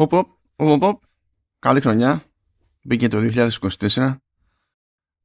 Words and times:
Οπ, 0.00 0.12
οπ, 0.56 0.82
οπ, 0.82 1.02
καλή 1.58 1.80
χρονιά. 1.80 2.22
Μπήκε 2.82 3.08
το 3.08 3.18
2024. 3.18 4.16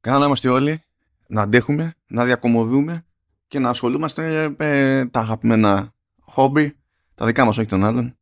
Καλά 0.00 0.18
να 0.18 0.24
είμαστε 0.24 0.48
όλοι, 0.48 0.82
να 1.26 1.42
αντέχουμε, 1.42 1.94
να 2.06 2.24
διακομωδούμε 2.24 3.04
και 3.46 3.58
να 3.58 3.68
ασχολούμαστε 3.68 4.48
με 4.58 5.08
τα 5.10 5.20
αγαπημένα 5.20 5.94
χόμπι, 6.20 6.76
τα 7.14 7.26
δικά 7.26 7.44
μας 7.44 7.58
όχι 7.58 7.68
των 7.68 7.84
άλλων. 7.84 8.18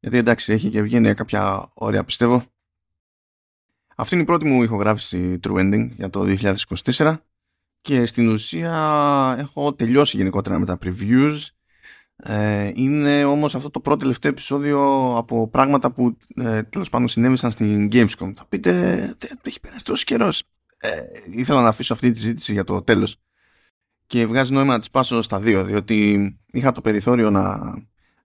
Γιατί 0.00 0.16
εντάξει 0.16 0.52
έχει 0.52 0.70
και 0.70 0.82
βγαίνει 0.82 1.14
κάποια 1.14 1.70
όρια 1.74 2.04
πιστεύω. 2.04 2.42
Αυτή 3.96 4.14
είναι 4.14 4.22
η 4.22 4.26
πρώτη 4.26 4.46
μου 4.46 4.62
ηχογράφηση 4.62 5.38
True 5.42 5.58
Ending 5.58 5.90
για 5.90 6.10
το 6.10 6.36
2024 6.94 7.16
και 7.80 8.06
στην 8.06 8.28
ουσία 8.28 9.34
έχω 9.38 9.74
τελειώσει 9.74 10.16
γενικότερα 10.16 10.58
με 10.58 10.66
τα 10.66 10.78
previews 10.82 11.38
ε, 12.24 12.70
είναι 12.74 13.24
όμως 13.24 13.54
αυτό 13.54 13.70
το 13.70 13.80
πρώτο 13.80 13.98
τελευταίο 13.98 14.30
επεισόδιο 14.30 15.12
από 15.16 15.48
πράγματα 15.48 15.92
που 15.92 16.16
ε, 16.34 16.62
τέλος 16.62 16.88
πάντων 16.88 17.08
συνέβησαν 17.08 17.50
στην 17.50 17.88
Gamescom. 17.92 18.32
Θα 18.36 18.46
πείτε, 18.48 18.72
δεν 19.18 19.38
έχει 19.42 19.60
περάσει 19.60 19.84
τόσος 19.84 20.04
καιρός. 20.04 20.42
Ε, 20.78 21.00
ήθελα 21.30 21.62
να 21.62 21.68
αφήσω 21.68 21.92
αυτή 21.92 22.10
τη 22.10 22.18
συζήτηση 22.18 22.52
για 22.52 22.64
το 22.64 22.82
τέλος. 22.82 23.16
Και 24.06 24.26
βγάζει 24.26 24.52
νόημα 24.52 24.72
να 24.72 24.78
της 24.78 24.90
πάσω 24.90 25.22
στα 25.22 25.40
δύο, 25.40 25.64
διότι 25.64 26.38
είχα 26.46 26.72
το 26.72 26.80
περιθώριο 26.80 27.30
να 27.30 27.74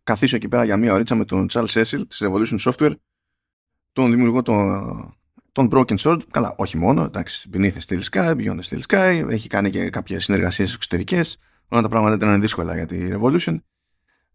καθίσω 0.03 0.35
εκεί 0.35 0.47
πέρα 0.47 0.63
για 0.63 0.77
μία 0.77 0.93
ωρίτσα 0.93 1.15
με 1.15 1.25
τον 1.25 1.47
Charles 1.51 1.67
Cecil 1.67 2.01
της 2.07 2.21
Revolution 2.23 2.59
Software, 2.59 2.93
τον 3.93 4.11
δημιουργό 4.11 4.41
των, 4.41 5.17
τον 5.51 5.69
Broken 5.71 5.97
Sword, 5.97 6.19
καλά 6.31 6.53
όχι 6.57 6.77
μόνο, 6.77 7.03
εντάξει, 7.03 7.49
Beneath 7.53 7.77
Steel 7.87 8.01
Sky, 8.11 8.35
Beyond 8.35 8.59
Steel 8.69 8.81
Sky, 8.87 9.29
έχει 9.29 9.47
κάνει 9.47 9.69
και 9.69 9.89
κάποιες 9.89 10.23
συνεργασίες 10.23 10.73
εξωτερικές, 10.73 11.37
όλα 11.67 11.81
τα 11.81 11.89
πράγματα 11.89 12.15
ήταν 12.15 12.41
δύσκολα 12.41 12.75
για 12.75 12.85
τη 12.85 13.09
Revolution 13.11 13.57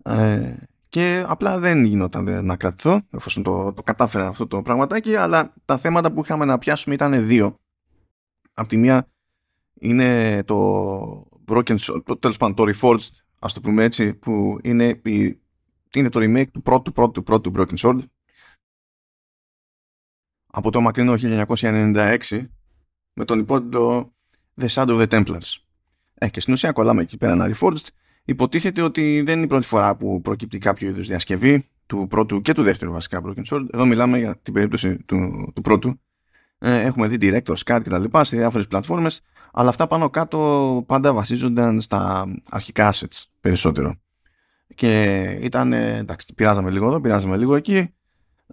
ε, 0.05 0.57
και 0.89 1.25
απλά 1.27 1.59
δεν 1.59 1.85
γινόταν 1.85 2.45
να 2.45 2.57
κρατηθώ, 2.57 3.01
εφόσον 3.11 3.43
το, 3.43 3.73
το 3.73 3.83
κατάφερα 3.83 4.27
αυτό 4.27 4.47
το 4.47 4.63
πραγματάκι, 4.63 5.17
αλλά 5.17 5.55
τα 5.65 5.79
θέματα 5.79 6.13
που 6.13 6.21
είχαμε 6.21 6.45
να 6.45 6.59
πιάσουμε 6.59 6.95
ήταν 6.95 7.27
δύο. 7.27 7.59
Απ' 8.53 8.69
τη 8.69 8.77
μία 8.77 9.09
είναι 9.75 10.43
το 10.45 11.31
Broken 11.47 11.77
Sword, 11.79 12.03
το, 12.05 12.17
τέλος 12.17 12.37
πάντων 12.37 12.55
το 12.55 12.73
Reforged, 12.75 13.09
ας 13.39 13.53
το 13.53 13.61
πούμε 13.61 13.85
έτσι, 13.85 14.15
που 14.15 14.59
είναι, 14.63 15.01
είναι 15.95 16.09
το 16.09 16.21
remake 16.23 16.51
του 16.53 16.63
πρώτου 16.63 16.93
πρώτου 16.93 17.23
πρώτου 17.23 17.53
Broken 17.55 17.77
Sword 17.79 17.99
από 20.53 20.71
το 20.71 20.81
μακρινό 20.81 21.15
1996 21.19 22.47
με 23.13 23.25
τον 23.25 23.39
υπότιτλο 23.39 24.15
The 24.61 24.67
Shadow 24.67 25.01
of 25.01 25.09
the 25.09 25.09
Templars. 25.09 25.57
Ε, 26.15 26.29
και 26.29 26.41
στην 26.41 26.53
ουσία 26.53 26.73
κολλάμε 26.73 27.03
εκεί 27.03 27.17
πέρα 27.17 27.33
ένα 27.33 27.55
Reforged 27.55 27.87
Υποτίθεται 28.25 28.83
ότι 28.83 29.23
δεν 29.23 29.37
είναι 29.37 29.45
η 29.45 29.49
πρώτη 29.49 29.67
φορά 29.67 29.97
που 29.97 30.21
προκύπτει 30.21 30.59
κάποιο 30.59 30.89
είδους 30.89 31.07
διασκευή 31.07 31.69
του 31.87 32.07
πρώτου 32.11 32.41
και 32.41 32.53
του 32.53 32.63
δεύτερου 32.63 32.93
βασικά 32.93 33.21
Broken 33.25 33.43
Sword. 33.51 33.67
Εδώ 33.73 33.85
μιλάμε 33.85 34.19
για 34.19 34.39
την 34.43 34.53
περίπτωση 34.53 34.97
του, 34.97 35.51
του 35.55 35.61
πρώτου. 35.61 36.01
Ε, 36.59 36.81
έχουμε 36.81 37.09
δει 37.09 37.17
director, 37.21 37.55
SCAD 37.65 37.81
και 37.83 37.91
τα 37.91 37.99
λοιπά 37.99 38.25
σε 38.25 38.37
διάφορες 38.37 38.67
πλατφόρμες, 38.67 39.21
αλλά 39.53 39.69
αυτά 39.69 39.87
πάνω 39.87 40.11
κάτω 40.11 40.85
πάντα 40.87 41.13
βασίζονταν 41.13 41.81
στα 41.81 42.27
αρχικά 42.51 42.93
assets 42.93 43.23
περισσότερο. 43.41 43.95
Και 44.75 45.23
ήταν, 45.41 45.73
εντάξει, 45.73 46.35
πειράζαμε 46.35 46.71
λίγο 46.71 46.87
εδώ, 46.87 47.01
πειράζαμε 47.01 47.37
λίγο 47.37 47.55
εκεί, 47.55 47.95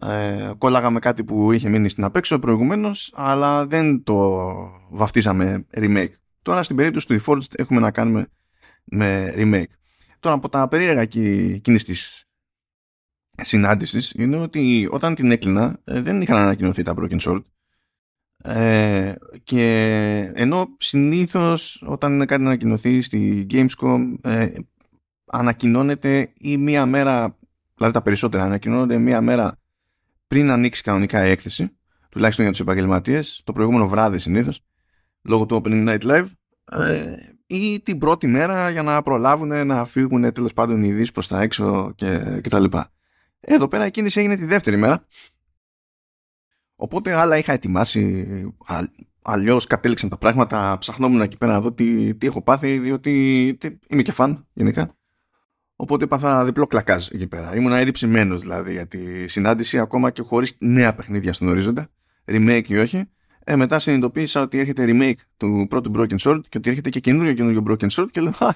ε, 0.01 0.51
κόλλαγαμε 0.57 0.99
κάτι 0.99 1.23
που 1.23 1.51
είχε 1.51 1.69
μείνει 1.69 1.89
στην 1.89 2.03
απέξω 2.03 2.39
προηγουμένως, 2.39 3.13
αλλά 3.15 3.67
δεν 3.67 4.03
το 4.03 4.43
βαφτίσαμε 4.89 5.65
remake. 5.73 6.11
Τώρα 6.41 6.63
στην 6.63 6.75
περίπτωση 6.75 7.07
του 7.07 7.21
Reforged 7.21 7.51
έχουμε 7.55 7.79
να 7.79 7.91
κάνουμε 7.91 8.27
με 8.89 9.33
remake. 9.35 9.73
Τώρα 10.19 10.35
από 10.35 10.49
τα 10.49 10.67
περίεργα 10.67 11.01
εκείνης 11.01 11.83
της 11.83 12.29
συνάντησης 13.41 14.11
είναι 14.15 14.37
ότι 14.37 14.87
όταν 14.91 15.15
την 15.15 15.31
έκλεινα 15.31 15.79
ε, 15.83 16.01
δεν 16.01 16.21
είχαν 16.21 16.37
ανακοινωθεί 16.37 16.83
τα 16.83 16.93
Broken 16.97 17.19
Sword 17.19 17.41
ε, 18.43 19.13
και 19.43 20.31
ενώ 20.33 20.67
συνήθως 20.77 21.83
όταν 21.85 22.13
είναι 22.13 22.25
κάτι 22.25 22.41
ανακοινωθεί 22.41 23.01
στη 23.01 23.47
Gamescom 23.49 24.15
ε, 24.21 24.49
ανακοινώνεται 25.25 26.33
ή 26.39 26.57
μία 26.57 26.85
μέρα 26.85 27.37
δηλαδή 27.75 27.93
τα 27.93 28.01
περισσότερα 28.01 28.43
ανακοινώνονται 28.43 28.97
μία 28.97 29.21
μέρα 29.21 29.57
πριν 30.27 30.51
ανοίξει 30.51 30.83
κανονικά 30.83 31.27
η 31.27 31.29
έκθεση 31.29 31.77
τουλάχιστον 32.09 32.43
για 32.43 32.53
τους 32.53 32.61
επαγγελματίες 32.61 33.41
το 33.45 33.53
προηγούμενο 33.53 33.87
βράδυ 33.87 34.17
συνήθως 34.17 34.61
λόγω 35.21 35.45
του 35.45 35.61
Opening 35.63 35.87
Night 35.87 36.01
Live 36.01 36.27
ε, 36.71 37.15
ή 37.51 37.81
την 37.81 37.97
πρώτη 37.97 38.27
μέρα 38.27 38.69
για 38.69 38.83
να 38.83 39.01
προλάβουν 39.01 39.67
να 39.67 39.85
φύγουν 39.85 40.33
τέλος 40.33 40.53
πάντων 40.53 40.83
οι 40.83 40.87
ειδήσεις 40.87 41.11
προς 41.11 41.27
τα 41.27 41.41
έξω 41.41 41.93
και, 41.95 42.39
και 42.43 42.49
τα 42.49 42.59
λοιπά. 42.59 42.91
Εδώ 43.39 43.67
πέρα 43.67 43.85
η 43.85 43.91
κίνηση 43.91 44.19
έγινε 44.19 44.35
τη 44.35 44.45
δεύτερη 44.45 44.77
μέρα 44.77 45.05
οπότε 46.75 47.13
άλλα 47.13 47.37
είχα 47.37 47.53
ετοιμάσει 47.53 48.25
α, 48.65 48.79
αλλιώς 49.21 49.65
κατέληξαν 49.65 50.09
τα 50.09 50.17
πράγματα 50.17 50.77
ψαχνόμουν 50.79 51.21
εκεί 51.21 51.37
πέρα 51.37 51.51
να 51.51 51.61
δω 51.61 51.73
τι, 51.73 52.15
τι 52.15 52.27
έχω 52.27 52.41
πάθει 52.41 52.77
διότι 52.77 53.55
τι, 53.59 53.77
είμαι 53.87 54.01
και 54.01 54.11
φαν 54.11 54.47
γενικά 54.53 54.93
Οπότε 55.81 56.03
έπαθα 56.03 56.45
διπλό 56.45 56.67
κλακάζ 56.67 57.07
εκεί 57.11 57.27
πέρα. 57.27 57.55
Ήμουν 57.55 57.71
έριψημένος 57.71 58.41
δηλαδή 58.41 58.71
για 58.71 58.87
τη 58.87 59.27
συνάντηση 59.27 59.79
ακόμα 59.79 60.11
και 60.11 60.21
χωρίς 60.21 60.55
νέα 60.59 60.95
παιχνίδια 60.95 61.33
στον 61.33 61.47
ορίζοντα, 61.47 61.89
remake 62.25 62.67
ή 62.67 62.77
όχι. 62.77 63.09
Ε, 63.51 63.55
μετά 63.55 63.79
συνειδητοποίησα 63.79 64.41
ότι 64.41 64.59
έρχεται 64.59 64.85
remake 64.87 65.21
του 65.37 65.65
πρώτου 65.69 65.91
Broken 65.95 66.17
Sword 66.17 66.39
και 66.49 66.57
ότι 66.57 66.69
έρχεται 66.69 66.89
και 66.89 66.99
καινούριο 66.99 67.33
καινούριο 67.33 67.63
Broken 67.67 67.89
Sword 67.89 68.07
και 68.11 68.21
λέω 68.21 68.31
«Χα, 68.31 68.53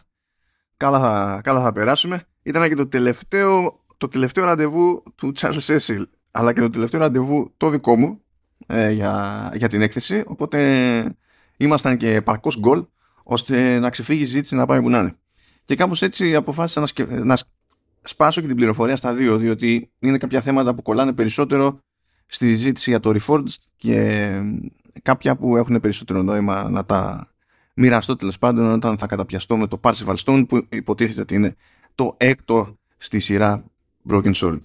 καλά 0.77 0.99
θα, 0.99 1.41
καλά 1.43 1.61
θα 1.61 1.71
περάσουμε». 1.71 2.23
Ήταν 2.43 2.67
και 2.67 2.75
το 2.75 2.87
τελευταίο, 2.87 3.79
το 3.97 4.07
τελευταίο 4.07 4.45
ραντεβού 4.45 5.03
του 5.15 5.31
Charles 5.35 5.59
Cecil 5.59 6.03
αλλά 6.31 6.53
και 6.53 6.59
το 6.59 6.69
τελευταίο 6.69 6.99
ραντεβού 6.99 7.53
το 7.57 7.69
δικό 7.69 7.95
μου 7.95 8.21
ε, 8.67 8.91
για, 8.91 9.51
για 9.55 9.67
την 9.67 9.81
έκθεση 9.81 10.23
οπότε 10.25 11.15
ήμασταν 11.57 11.97
και 11.97 12.21
παρκώς 12.21 12.59
γκολ 12.59 12.85
ώστε 13.23 13.79
να 13.79 13.89
ξεφύγει 13.89 14.21
η 14.21 14.25
ζήτηση 14.25 14.55
να 14.55 14.65
πάει 14.65 14.81
που 14.81 14.89
να 14.89 14.99
είναι. 14.99 15.15
Και 15.65 15.75
κάπως 15.75 16.01
έτσι 16.01 16.35
αποφάσισα 16.35 16.79
να, 16.79 16.85
σκε... 16.85 17.03
να 17.05 17.37
σπάσω 18.01 18.41
και 18.41 18.47
την 18.47 18.55
πληροφορία 18.55 18.95
στα 18.95 19.13
δύο 19.13 19.37
διότι 19.37 19.91
είναι 19.99 20.17
κάποια 20.17 20.41
θέματα 20.41 20.75
που 20.75 20.81
κολλάνε 20.81 21.13
περισσότερο 21.13 21.79
στη 22.25 22.53
ζήτηση 22.53 22.89
για 22.89 22.99
το 22.99 23.15
Reforged 23.19 23.55
και 23.75 24.29
κάποια 25.01 25.35
που 25.35 25.57
έχουν 25.57 25.79
περισσότερο 25.79 26.21
νόημα 26.21 26.69
να 26.69 26.85
τα 26.85 27.27
μοιραστώ 27.73 28.15
τέλος 28.15 28.37
πάντων 28.37 28.71
όταν 28.71 28.97
θα 28.97 29.05
καταπιαστώ 29.05 29.57
με 29.57 29.67
το 29.67 29.79
Parsival 29.83 30.15
Stone 30.15 30.45
που 30.47 30.67
υποτίθεται 30.69 31.21
ότι 31.21 31.35
είναι 31.35 31.55
το 31.95 32.15
έκτο 32.17 32.77
στη 32.97 33.19
σειρά 33.19 33.63
Broken 34.09 34.33
Sword. 34.33 34.59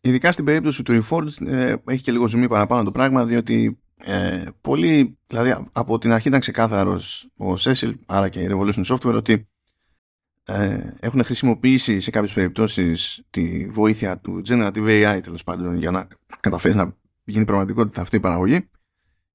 Ειδικά 0.00 0.32
στην 0.32 0.44
περίπτωση 0.44 0.82
του 0.82 1.02
Reforged 1.02 1.46
ε, 1.46 1.74
έχει 1.84 2.02
και 2.02 2.12
λίγο 2.12 2.28
ζουμί 2.28 2.48
παραπάνω 2.48 2.84
το 2.84 2.90
πράγμα 2.90 3.24
διότι 3.24 3.78
ε, 3.96 4.44
πολύ, 4.60 5.18
δηλαδή 5.26 5.66
από 5.72 5.98
την 5.98 6.12
αρχή 6.12 6.28
ήταν 6.28 6.40
ξεκάθαρος 6.40 7.28
ο 7.36 7.52
Cecil 7.58 7.92
άρα 8.06 8.28
και 8.28 8.40
η 8.40 8.48
Revolution 8.50 8.84
Software 8.84 9.14
ότι 9.14 9.48
ε, 10.44 10.96
έχουν 11.00 11.24
χρησιμοποιήσει 11.24 12.00
σε 12.00 12.10
κάποιες 12.10 12.32
περιπτώσεις 12.32 13.22
τη 13.30 13.68
βοήθεια 13.68 14.18
του 14.18 14.42
Generative 14.48 14.86
AI 14.86 15.20
τέλος 15.22 15.44
πάντων 15.44 15.76
για 15.76 15.90
να 15.90 16.08
καταφέρει 16.40 16.74
να 16.74 16.96
γίνει 17.24 17.44
πραγματικότητα 17.44 18.00
αυτή 18.00 18.16
η 18.16 18.20
παραγωγή 18.20 18.68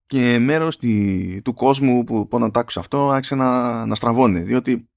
και 0.08 0.40
μέρος 0.40 0.78
του 1.44 1.54
κόσμου 1.54 2.04
που 2.04 2.28
όταν 2.30 2.52
το 2.52 2.60
άκουσα 2.60 2.80
αυτό 2.80 3.10
άρχισε 3.10 3.36
να, 3.36 3.86
να 3.86 3.96
στραβώνει 3.96 4.40
διότι 4.40 4.90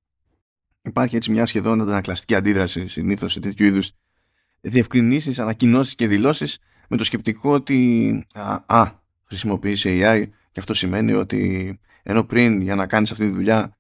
υπάρχει 0.83 1.17
έτσι 1.17 1.31
μια 1.31 1.47
σχεδόν 1.47 1.81
αντανακλαστική 1.81 2.35
αντίδραση 2.35 2.87
συνήθως 2.87 3.33
σε 3.33 3.41
τέτοιου 3.41 3.67
είδους 3.67 3.91
διευκρινήσεις, 4.61 5.39
ανακοινώσεις 5.39 5.95
και 5.95 6.07
δηλώσεις 6.07 6.59
με 6.89 6.97
το 6.97 7.05
σκεπτικό 7.05 7.53
ότι 7.53 8.27
α, 8.35 8.59
α 8.67 8.91
χρησιμοποιήσει 9.25 10.01
AI 10.03 10.25
και 10.53 10.61
αυτό 10.61 10.75
σημαίνει 10.75 11.13
ότι 11.13 11.79
ενώ 12.03 12.25
πριν 12.25 12.61
για 12.61 12.75
να 12.75 12.87
κάνεις 12.87 13.11
αυτή 13.11 13.27
τη 13.27 13.33
δουλειά 13.33 13.77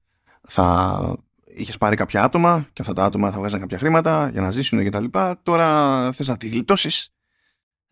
θα 0.49 1.17
είχες 1.45 1.79
πάρει 1.79 1.97
κάποια 1.97 2.23
άτομα 2.23 2.69
και 2.73 2.83
αυτά 2.83 2.95
τα 2.95 3.05
άτομα 3.05 3.31
θα 3.31 3.39
βγάζουν 3.39 3.61
κάποια 3.61 3.79
χρήματα 3.79 4.29
για 4.33 4.41
να 4.41 4.51
ζήσουν 4.51 4.83
και 4.83 4.91
τα 4.91 5.01
λοιπά 5.01 5.41
τώρα 5.43 6.12
θες 6.12 6.29
να 6.29 6.37
τη 6.37 6.49
γλιτώσεις 6.49 7.12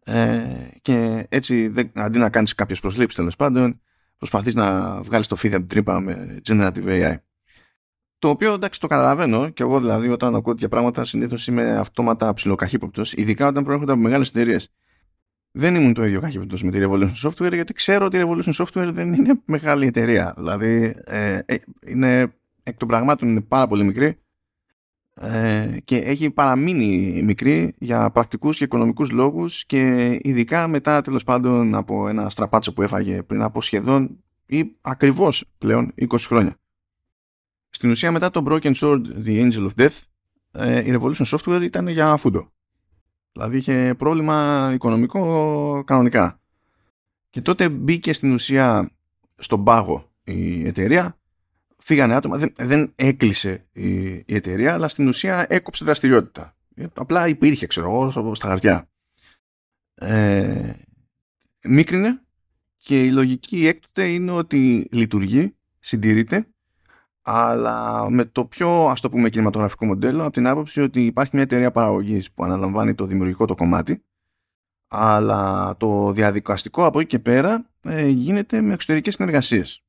ε, 0.09 0.69
και 0.83 1.27
έτσι 1.29 1.73
αντί 1.95 2.19
να 2.19 2.31
κάνεις 2.31 2.55
κάποιες 2.55 2.81
προσλήψεις 2.81 3.19
τέλος 3.19 3.37
πάντων 3.37 3.81
προσπαθείς 4.17 4.55
να 4.55 5.01
βγάλεις 5.03 5.27
το 5.27 5.37
feed 5.39 5.49
από 5.49 5.59
την 5.59 5.67
τρύπα 5.67 6.01
με 6.01 6.41
generative 6.49 6.87
AI. 6.87 7.17
Το 8.19 8.29
οποίο 8.29 8.53
εντάξει 8.53 8.81
το 8.81 8.87
καταλαβαίνω 8.87 9.49
και 9.49 9.63
εγώ 9.63 9.81
δηλαδή 9.81 10.09
όταν 10.09 10.35
ακούω 10.35 10.53
τέτοια 10.53 10.69
πράγματα 10.69 11.05
συνήθως 11.05 11.47
είμαι 11.47 11.77
αυτόματα 11.77 12.35
ψιλοκαχύποπτος 12.35 13.13
ειδικά 13.13 13.47
όταν 13.47 13.65
προέρχονται 13.65 13.93
από 13.93 14.01
μεγάλες 14.01 14.29
εταιρείες. 14.29 14.73
Δεν 15.51 15.75
ήμουν 15.75 15.95
το 15.95 16.05
ίδιο 16.05 16.21
καχύποπτος 16.21 16.63
με 16.63 16.71
τη 16.71 16.79
Revolution 16.83 17.29
Software 17.29 17.53
γιατί 17.53 17.73
ξέρω 17.73 18.05
ότι 18.05 18.17
η 18.17 18.23
Revolution 18.25 18.65
Software 18.65 18.91
δεν 18.93 19.13
είναι 19.13 19.41
μεγάλη 19.45 19.87
εταιρεία. 19.87 20.35
Δηλαδή 20.37 20.95
ε, 21.05 21.39
ε, 21.47 21.57
είναι, 21.87 22.33
εκ 22.63 22.77
των 22.77 22.89
πραγμάτων 22.89 23.29
είναι 23.29 23.41
πάρα 23.41 23.67
πολύ 23.67 23.85
μικρή 23.85 24.19
ε, 25.21 25.77
και 25.85 25.97
έχει 25.97 26.31
παραμείνει 26.31 27.23
μικρή 27.23 27.75
για 27.79 28.11
πρακτικούς 28.11 28.57
και 28.57 28.65
οικονομικούς 28.65 29.11
λόγους 29.11 29.65
και 29.65 30.13
ειδικά 30.23 30.69
μετά 30.69 31.01
τέλος 31.01 31.25
πάντων 31.25 31.75
από 31.75 32.09
ένα 32.09 32.31
στραπάτσο 32.31 32.73
που 32.73 32.83
έφαγε 32.83 33.23
πριν 33.23 33.43
από 33.43 33.61
σχεδόν 33.61 34.25
ή 34.47 34.77
ακριβώς 34.81 35.45
πλέον 35.59 35.93
20 35.97 36.17
χρόνια. 36.19 36.57
Στην 37.69 37.91
ουσία 37.91 38.13
μετά 38.13 38.31
το 38.31 38.45
Broken 38.47 38.75
Sword 38.75 39.03
The 39.25 39.51
Angel 39.51 39.69
of 39.69 39.71
Death 39.77 40.01
ε, 40.53 40.91
η 40.91 40.99
Revolution 41.01 41.25
Software 41.25 41.63
ήταν 41.63 41.89
για 41.89 42.17
φούντο. 42.17 42.53
Δηλαδή 43.33 43.57
είχε 43.57 43.95
πρόβλημα 43.99 44.71
οικονομικό 44.75 45.83
κανονικά. 45.87 46.41
Και 47.31 47.41
τότε 47.41 47.69
μπήκε 47.69 48.13
στην 48.13 48.33
ουσία 48.33 48.91
στον 49.37 49.65
πάγο 49.65 50.11
η 50.25 50.67
εταιρεία. 50.67 51.19
Φύγανε 51.79 52.15
άτομα, 52.15 52.37
δεν, 52.37 52.53
δεν 52.59 52.93
έκλεισε 52.95 53.67
η, 53.73 54.15
η 54.15 54.25
εταιρεία, 54.27 54.75
αλλά 54.75 54.89
στην 54.89 55.09
ουσία 55.09 55.47
έκοψε 55.49 55.85
δραστηριότητα. 55.85 56.57
Απλά 56.95 57.29
υπήρχε, 57.29 57.67
ξέρω 57.67 58.11
εγώ, 58.13 58.35
στα 58.35 58.49
χαρτιά. 58.49 58.89
Ε, 59.95 60.73
μίκρινε 61.69 62.23
και 62.77 63.05
η 63.05 63.13
λογική 63.13 63.67
έκτοτε 63.67 64.09
είναι 64.09 64.31
ότι 64.31 64.89
λειτουργεί, 64.91 65.57
συντηρείται 65.79 66.47
αλλά 67.31 68.11
με 68.11 68.25
το 68.25 68.45
πιο 68.45 68.87
ας 68.87 69.01
το 69.01 69.11
πούμε 69.11 69.31
κινηματογραφικό 69.31 69.87
μοντέλο 69.87 70.23
από 70.23 70.33
την 70.33 70.47
άποψη 70.47 70.81
ότι 70.81 71.07
υπάρχει 71.07 71.31
μια 71.35 71.43
εταιρεία 71.43 71.71
παραγωγής 71.71 72.33
που 72.33 72.45
αναλαμβάνει 72.45 72.95
το 72.95 73.07
δημιουργικό 73.07 73.45
το 73.45 73.55
κομμάτι 73.55 74.05
αλλά 74.89 75.77
το 75.77 76.13
διαδικαστικό 76.13 76.85
από 76.85 77.01
εκεί 77.01 77.09
και 77.09 77.19
πέρα 77.19 77.67
ε, 77.83 78.07
γίνεται 78.07 78.61
με 78.61 78.73
εξωτερικές 78.73 79.15
συνεργασίες 79.15 79.85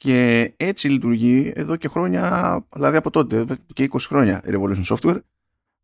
και 0.00 0.52
έτσι 0.56 0.88
λειτουργεί 0.88 1.52
εδώ 1.54 1.76
και 1.76 1.88
χρόνια 1.88 2.66
δηλαδή 2.74 2.96
από 2.96 3.10
τότε 3.10 3.36
εδώ 3.36 3.54
και 3.72 3.88
20 3.92 3.98
χρόνια 4.00 4.42
η 4.44 4.48
Revolution 4.52 4.84
Software. 4.84 5.20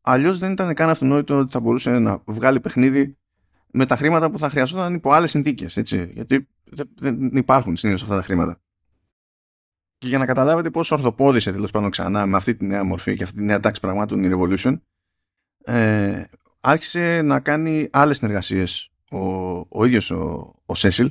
Αλλιώς 0.00 0.38
δεν 0.38 0.52
ήταν 0.52 0.74
καν 0.74 0.90
αυτονόητο 0.90 1.38
ότι 1.38 1.52
θα 1.52 1.60
μπορούσε 1.60 1.98
να 1.98 2.22
βγάλει 2.24 2.60
παιχνίδι 2.60 3.16
με 3.70 3.86
τα 3.86 3.96
χρήματα 3.96 4.30
που 4.30 4.38
θα 4.38 4.50
χρειαζόταν 4.50 4.94
υπό 4.94 5.12
άλλες 5.12 5.30
συνθήκες 5.30 5.76
έτσι, 5.76 6.10
γιατί 6.14 6.48
δεν 6.94 7.30
υπάρχουν 7.36 7.76
συνήθως 7.76 8.02
αυτά 8.02 8.16
τα 8.16 8.22
χρήματα. 8.22 8.60
Και 9.98 10.08
για 10.08 10.18
να 10.18 10.26
καταλάβετε 10.26 10.70
πόσο 10.70 10.94
ορθοπόδησε 10.94 11.52
τέλος 11.52 11.70
πάντων 11.70 11.90
ξανά 11.90 12.26
με 12.26 12.36
αυτή 12.36 12.54
τη 12.54 12.66
νέα 12.66 12.84
μορφή 12.84 13.16
και 13.16 13.22
αυτή 13.22 13.36
τη 13.36 13.42
νέα 13.42 13.60
τάξη 13.60 13.80
πραγμάτων 13.80 14.24
η 14.24 14.30
Revolution, 14.32 14.80
ε, 15.64 16.24
άρχισε 16.60 17.22
να 17.22 17.40
κάνει 17.40 17.88
άλλες 17.92 18.16
συνεργασίες 18.16 18.90
ο, 19.10 19.18
ο 19.58 19.84
ίδιος 19.84 20.10
ο, 20.10 20.54
ο 20.66 20.74
Σέσιλ. 20.74 21.10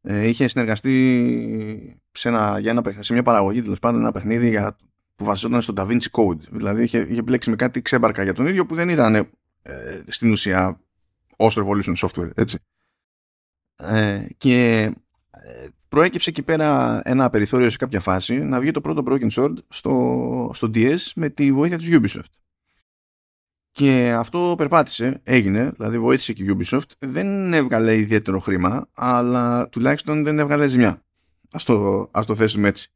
Ε, 0.00 0.28
είχε 0.28 0.48
συνεργαστεί 0.48 2.03
σε, 2.14 2.28
ένα, 2.28 2.58
για 2.58 2.70
ένα, 2.70 2.82
σε 2.98 3.12
μια 3.12 3.22
παραγωγή 3.22 3.62
τέλος 3.62 3.78
πάντων 3.78 4.00
ένα 4.00 4.12
παιχνίδι 4.12 4.48
για, 4.48 4.76
που 5.16 5.24
βασιζόταν 5.24 5.60
στο 5.60 5.72
Da 5.76 5.86
Vinci 5.86 6.10
Code. 6.10 6.38
Δηλαδή 6.50 6.82
είχε, 6.82 6.98
είχε 6.98 7.18
επιλέξει 7.18 7.50
με 7.50 7.56
κάτι 7.56 7.82
ξέμπαρκα 7.82 8.22
για 8.22 8.34
τον 8.34 8.46
ίδιο 8.46 8.66
που 8.66 8.74
δεν 8.74 8.88
ήταν 8.88 9.14
ε, 9.14 10.02
στην 10.06 10.30
ουσία 10.30 10.80
ω 11.36 11.46
Revolution 11.46 11.94
Software. 11.96 12.30
Έτσι. 12.34 12.58
Ε, 13.76 14.26
και 14.38 14.90
προέκυψε 15.88 16.30
εκεί 16.30 16.42
πέρα 16.42 17.00
ένα 17.04 17.30
περιθώριο 17.30 17.70
σε 17.70 17.76
κάποια 17.76 18.00
φάση 18.00 18.38
να 18.38 18.60
βγει 18.60 18.70
το 18.70 18.80
πρώτο 18.80 19.02
Broken 19.06 19.30
Sword 19.30 19.54
στο, 19.68 20.50
στο 20.54 20.70
DS 20.74 20.98
με 21.14 21.28
τη 21.28 21.52
βοήθεια 21.52 21.78
της 21.78 21.88
Ubisoft. 21.92 22.32
Και 23.72 24.14
αυτό 24.18 24.54
περπάτησε, 24.56 25.20
έγινε, 25.24 25.70
δηλαδή 25.70 25.98
βοήθησε 25.98 26.32
και 26.32 26.42
η 26.42 26.56
Ubisoft. 26.58 26.90
Δεν 26.98 27.52
έβγαλε 27.52 27.96
ιδιαίτερο 27.96 28.38
χρήμα, 28.38 28.88
αλλά 28.94 29.68
τουλάχιστον 29.68 30.24
δεν 30.24 30.38
έβγαλε 30.38 30.66
ζημιά. 30.66 31.02
Ας 31.54 31.64
το, 31.64 32.08
ας 32.12 32.26
το 32.26 32.34
θέσουμε 32.34 32.68
έτσι. 32.68 32.90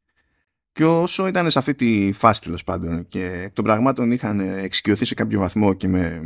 Και 0.72 0.84
όσο 0.84 1.26
ήταν 1.26 1.50
σε 1.50 1.58
αυτή 1.58 1.74
τη 1.74 2.12
φάση 2.12 2.40
τέλος 2.42 2.64
πάντων 2.64 3.08
και 3.08 3.24
εκ 3.24 3.52
των 3.52 3.64
πραγμάτων 3.64 4.12
είχαν 4.12 4.40
εξοικειωθεί 4.40 5.04
σε 5.04 5.14
κάποιο 5.14 5.38
βαθμό 5.38 5.74
και 5.74 5.88
με 5.88 6.22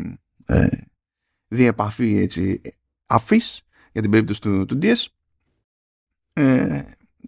ε, 0.47 0.67
διεπαφή 1.49 2.17
έτσι 2.17 2.61
αφής 3.07 3.63
για 3.93 4.03
την 4.03 4.11
περίπτωση 4.11 4.41
του, 4.41 4.65
του 4.65 4.79
DS 4.83 5.05
ε, 6.33 6.83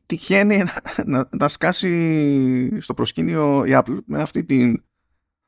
τυχαίνει 0.07 0.57
να, 0.57 1.05
να, 1.05 1.29
να, 1.39 1.49
σκάσει 1.49 2.81
στο 2.81 2.95
προσκήνιο 2.95 3.65
η 3.65 3.71
Apple 3.73 3.99
με 4.07 4.23
αυτή 4.23 4.45
την 4.45 4.85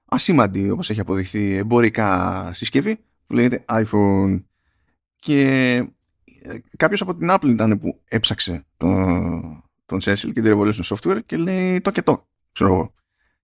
ασήμαντη 0.04 0.70
όπως 0.70 0.90
έχει 0.90 1.00
αποδειχθεί 1.00 1.54
εμπορικά 1.54 2.50
συσκευή 2.52 2.96
που 3.26 3.34
λέγεται 3.34 3.64
iPhone 3.68 4.42
και 5.16 5.40
ε, 5.76 5.95
κάποιος 6.76 7.00
από 7.00 7.16
την 7.16 7.28
Apple 7.30 7.48
ήταν 7.48 7.78
που 7.78 8.00
έψαξε 8.04 8.66
τον, 8.76 9.64
τον 9.86 9.98
Cecil 10.02 10.32
και 10.32 10.40
την 10.40 10.44
Revolution 10.44 10.96
Software 10.96 11.18
και 11.26 11.36
λέει 11.36 11.80
το 11.80 11.90
και 11.90 12.02
το 12.02 12.26
ξέρω 12.52 12.72
εγώ. 12.72 12.94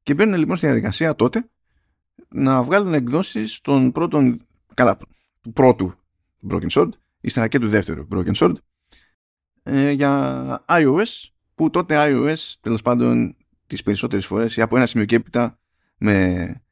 και 0.02 0.14
μπαίνουν 0.14 0.38
λοιπόν 0.38 0.56
στη 0.56 0.66
διαδικασία 0.66 1.14
τότε 1.14 1.50
να 2.28 2.62
βγάλουν 2.62 2.94
εκδόσεις 2.94 3.60
των 3.60 3.92
πρώτων 3.92 4.46
καλά, 4.74 4.96
του 5.40 5.52
πρώτου 5.52 5.94
Broken 6.50 6.68
Sword 6.70 6.88
ύστερα 7.20 7.48
και 7.48 7.58
του 7.58 7.68
δεύτερου 7.68 8.06
Broken 8.10 8.34
Sword 8.34 8.54
ε, 9.62 9.90
για 9.90 10.64
iOS 10.68 11.28
που 11.54 11.70
τότε 11.70 11.94
iOS 11.98 12.54
τέλος 12.60 12.82
πάντων 12.82 13.36
τις 13.66 13.82
περισσότερες 13.82 14.26
φορές 14.26 14.56
ή 14.56 14.60
από 14.60 14.76
ένα 14.76 14.86
σημείο 14.86 15.06
και 15.06 15.16
έπειτα 15.16 15.58
με 15.96 16.62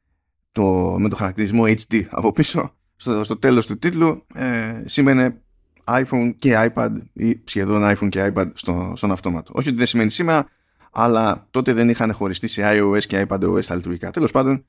το, 0.51 0.95
με 0.99 1.09
το 1.09 1.15
χαρακτηρισμό 1.15 1.63
HD 1.65 2.05
από 2.09 2.31
πίσω 2.31 2.75
στο, 2.95 3.23
στο 3.23 3.37
τέλος 3.37 3.67
του 3.67 3.77
τίτλου 3.77 4.25
ε, 4.33 4.83
σήμαινε 4.85 5.41
iPhone 5.91 6.33
και 6.37 6.71
iPad 6.73 6.91
ή 7.13 7.41
σχεδόν 7.43 7.83
iPhone 7.83 8.09
και 8.09 8.31
iPad 8.33 8.51
στο, 8.53 8.93
στον 8.95 9.11
αυτόματο. 9.11 9.51
Όχι 9.55 9.67
ότι 9.67 9.77
δεν 9.77 9.85
σημαίνει 9.85 10.09
σήμερα, 10.09 10.47
αλλά 10.91 11.47
τότε 11.51 11.73
δεν 11.73 11.89
είχαν 11.89 12.13
χωριστεί 12.13 12.47
σε 12.47 12.61
iOS 12.65 13.03
και 13.07 13.25
iPadOS 13.29 13.65
τα 13.65 13.75
λειτουργικά. 13.75 14.11
Τέλος 14.11 14.31
πάντων, 14.31 14.65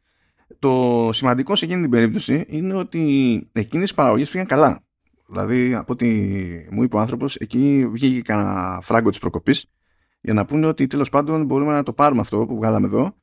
το 0.58 1.10
σημαντικό 1.12 1.56
σε 1.56 1.64
εκείνη 1.64 1.80
την 1.80 1.90
περίπτωση 1.90 2.44
είναι 2.48 2.74
ότι 2.74 3.48
εκείνες 3.52 3.90
οι 3.90 3.94
παραγωγές 3.94 4.30
πήγαν 4.30 4.46
καλά. 4.46 4.82
Δηλαδή, 5.26 5.74
από 5.74 5.92
ό,τι 5.92 6.06
μου 6.70 6.82
είπε 6.82 6.96
ο 6.96 6.98
άνθρωπος, 6.98 7.36
εκεί 7.36 7.88
βγήκε 7.90 8.22
κανένα 8.22 8.78
φράγκο 8.82 9.10
της 9.10 9.18
προκοπής 9.18 9.66
για 10.20 10.32
να 10.32 10.44
πούνε 10.44 10.66
ότι 10.66 10.86
τέλος 10.86 11.08
πάντων 11.08 11.44
μπορούμε 11.44 11.72
να 11.72 11.82
το 11.82 11.92
πάρουμε 11.92 12.20
αυτό 12.20 12.46
που 12.46 12.56
βγάλαμε 12.56 12.86
εδώ 12.86 13.14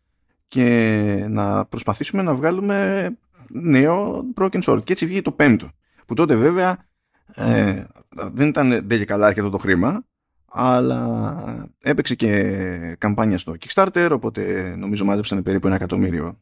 και 0.47 1.25
να 1.29 1.65
προσπαθήσουμε 1.65 2.21
να 2.21 2.35
βγάλουμε 2.35 3.09
νέο 3.49 4.23
Broken 4.35 4.61
Sword. 4.61 4.83
Και 4.83 4.91
έτσι 4.91 5.05
βγήκε 5.05 5.21
το 5.21 5.31
πέμπτο. 5.31 5.69
Που 6.05 6.13
τότε 6.13 6.35
βέβαια 6.35 6.88
ε, 7.35 7.83
δεν 8.31 8.47
ήταν 8.47 8.69
δεν 8.69 8.97
και 8.97 9.05
καλά 9.05 9.27
αρκετό 9.27 9.49
το 9.49 9.57
χρήμα, 9.57 10.03
αλλά 10.45 11.69
έπαιξε 11.79 12.15
και 12.15 12.95
καμπάνια 12.97 13.37
στο 13.37 13.55
Kickstarter, 13.59 14.09
οπότε 14.11 14.73
νομίζω 14.77 15.05
μάζεψαν 15.05 15.43
περίπου 15.43 15.67
ένα 15.67 15.75
εκατομμύριο. 15.75 16.39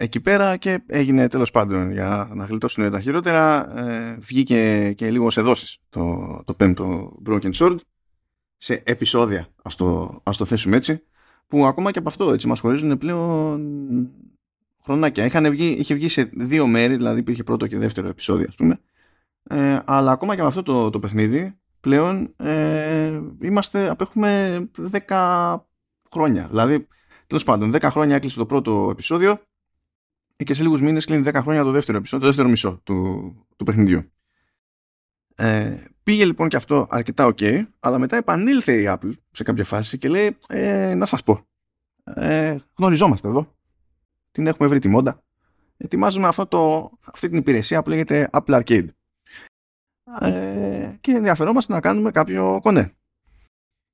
Εκεί 0.00 0.20
πέρα 0.20 0.56
και 0.56 0.82
έγινε 0.86 1.28
τέλος 1.28 1.50
πάντων 1.50 1.90
για 1.90 2.30
να 2.34 2.44
γλιτώσουν 2.44 2.90
τα 2.90 3.00
χειρότερα 3.00 3.76
ε, 3.78 4.16
βγήκε 4.20 4.92
και 4.92 5.10
λίγο 5.10 5.30
σε 5.30 5.40
δόσεις 5.40 5.78
το, 5.88 6.42
το 6.44 6.54
πέμπτο 6.54 7.16
Broken 7.26 7.52
Sword 7.52 7.76
σε 8.56 8.82
επεισόδια 8.84 9.48
ας 9.62 9.76
το, 9.76 10.20
ας 10.22 10.36
το 10.36 10.44
θέσουμε 10.44 10.76
έτσι 10.76 11.02
που 11.46 11.66
ακόμα 11.66 11.90
και 11.90 11.98
από 11.98 12.08
αυτό 12.08 12.32
έτσι 12.32 12.46
μας 12.46 12.60
χωρίζουν 12.60 12.98
πλέον 12.98 14.10
χρονάκια. 14.84 15.24
Είχαν 15.24 15.50
βγει, 15.50 15.68
είχε 15.78 15.94
βγει 15.94 16.08
σε 16.08 16.30
δύο 16.34 16.66
μέρη 16.66 16.96
δηλαδή 16.96 17.20
υπήρχε 17.20 17.42
πρώτο 17.42 17.66
και 17.66 17.78
δεύτερο 17.78 18.08
επεισόδιο 18.08 18.46
ας 18.48 18.54
πούμε 18.54 18.80
ε, 19.48 19.78
αλλά 19.84 20.10
ακόμα 20.10 20.34
και 20.34 20.40
με 20.40 20.46
αυτό 20.46 20.62
το, 20.62 20.90
το 20.90 20.98
παιχνίδι 20.98 21.58
πλέον 21.80 22.34
ε, 22.36 23.20
είμαστε, 23.40 23.88
απέχουμε 23.88 24.70
10 25.06 25.56
χρόνια. 26.10 26.46
Δηλαδή 26.48 26.86
τέλος 27.26 27.44
πάντων 27.44 27.74
10 27.74 27.82
χρόνια 27.82 28.16
έκλεισε 28.16 28.38
το 28.38 28.46
πρώτο 28.46 28.88
επεισόδιο 28.90 29.40
και 30.44 30.54
σε 30.54 30.62
λίγους 30.62 30.80
μήνες 30.80 31.04
κλείνει 31.04 31.28
10 31.28 31.34
χρόνια 31.34 31.62
το 31.62 31.70
δεύτερο 31.70 31.98
επεισόδιο, 31.98 32.20
το 32.20 32.30
δεύτερο 32.30 32.48
μισό 32.48 32.80
του, 32.84 33.34
του 33.56 33.64
παιχνιδιού. 33.64 34.12
Ε, 35.34 35.84
πήγε 36.02 36.24
λοιπόν 36.24 36.48
και 36.48 36.56
αυτό 36.56 36.86
αρκετά 36.90 37.34
ok, 37.34 37.62
αλλά 37.80 37.98
μετά 37.98 38.16
επανήλθε 38.16 38.80
η 38.80 38.84
Apple 38.88 39.12
σε 39.30 39.42
κάποια 39.42 39.64
φάση 39.64 39.98
και 39.98 40.08
λέει 40.08 40.38
ε, 40.48 40.94
να 40.94 41.06
σας 41.06 41.22
πω, 41.22 41.46
ε, 42.04 42.56
γνωριζόμαστε 42.78 43.28
εδώ, 43.28 43.56
την 44.30 44.46
έχουμε 44.46 44.68
βρει 44.68 44.78
τη 44.78 44.88
μόντα, 44.88 45.22
ετοιμάζουμε 45.76 46.28
αυτό 46.28 46.46
το, 46.46 46.90
αυτή 47.00 47.28
την 47.28 47.38
υπηρεσία 47.38 47.82
που 47.82 47.88
λέγεται 47.88 48.30
Apple 48.32 48.62
Arcade 48.62 48.88
ε, 50.20 50.96
και 51.00 51.12
ενδιαφερόμαστε 51.12 51.72
να 51.72 51.80
κάνουμε 51.80 52.10
κάποιο 52.10 52.58
κονέ. 52.62 52.92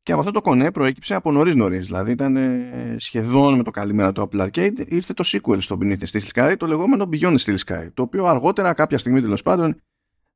Και 0.02 0.12
από 0.12 0.21
αυτό 0.21 0.33
το 0.33 0.40
κονέ 0.40 0.71
προέκυψε 0.71 1.14
από 1.14 1.33
νωρίς 1.33 1.54
νωρίς. 1.54 1.87
Δηλαδή 1.87 2.11
ήταν 2.11 2.37
ε, 2.37 2.97
σχεδόν 2.99 3.56
με 3.56 3.62
το 3.62 3.71
καλημέρα 3.71 4.12
του 4.12 4.28
Apple 4.28 4.40
Arcade 4.40 4.87
ήρθε 4.87 5.12
το 5.12 5.25
sequel 5.26 5.62
στο 5.62 5.78
Beneath 5.80 5.99
the 5.99 6.06
Steel 6.06 6.28
Sky, 6.35 6.54
το 6.59 6.66
λεγόμενο 6.66 7.09
Beyond 7.12 7.37
Steel 7.37 7.59
Sky. 7.66 7.88
Το 7.94 8.02
οποίο 8.02 8.25
αργότερα, 8.25 8.73
κάποια 8.73 8.99
στιγμή 8.99 9.21
τέλος 9.21 9.42
πάντων, 9.42 9.80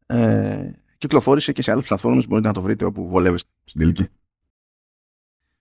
ε, 0.06 0.70
κυκλοφόρησε 0.98 1.52
και 1.52 1.62
σε 1.62 1.70
άλλες 1.70 1.86
πλατφόρμες. 1.86 2.26
Μπορείτε 2.26 2.48
να 2.48 2.54
το 2.54 2.62
βρείτε 2.62 2.84
όπου 2.84 3.08
βολεύεστε 3.08 3.50
στην 3.64 3.80
τελική. 3.80 4.08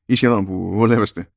Ή 0.06 0.16
σχεδόν 0.16 0.46
που 0.46 0.70
βολεύεστε. 0.70 1.30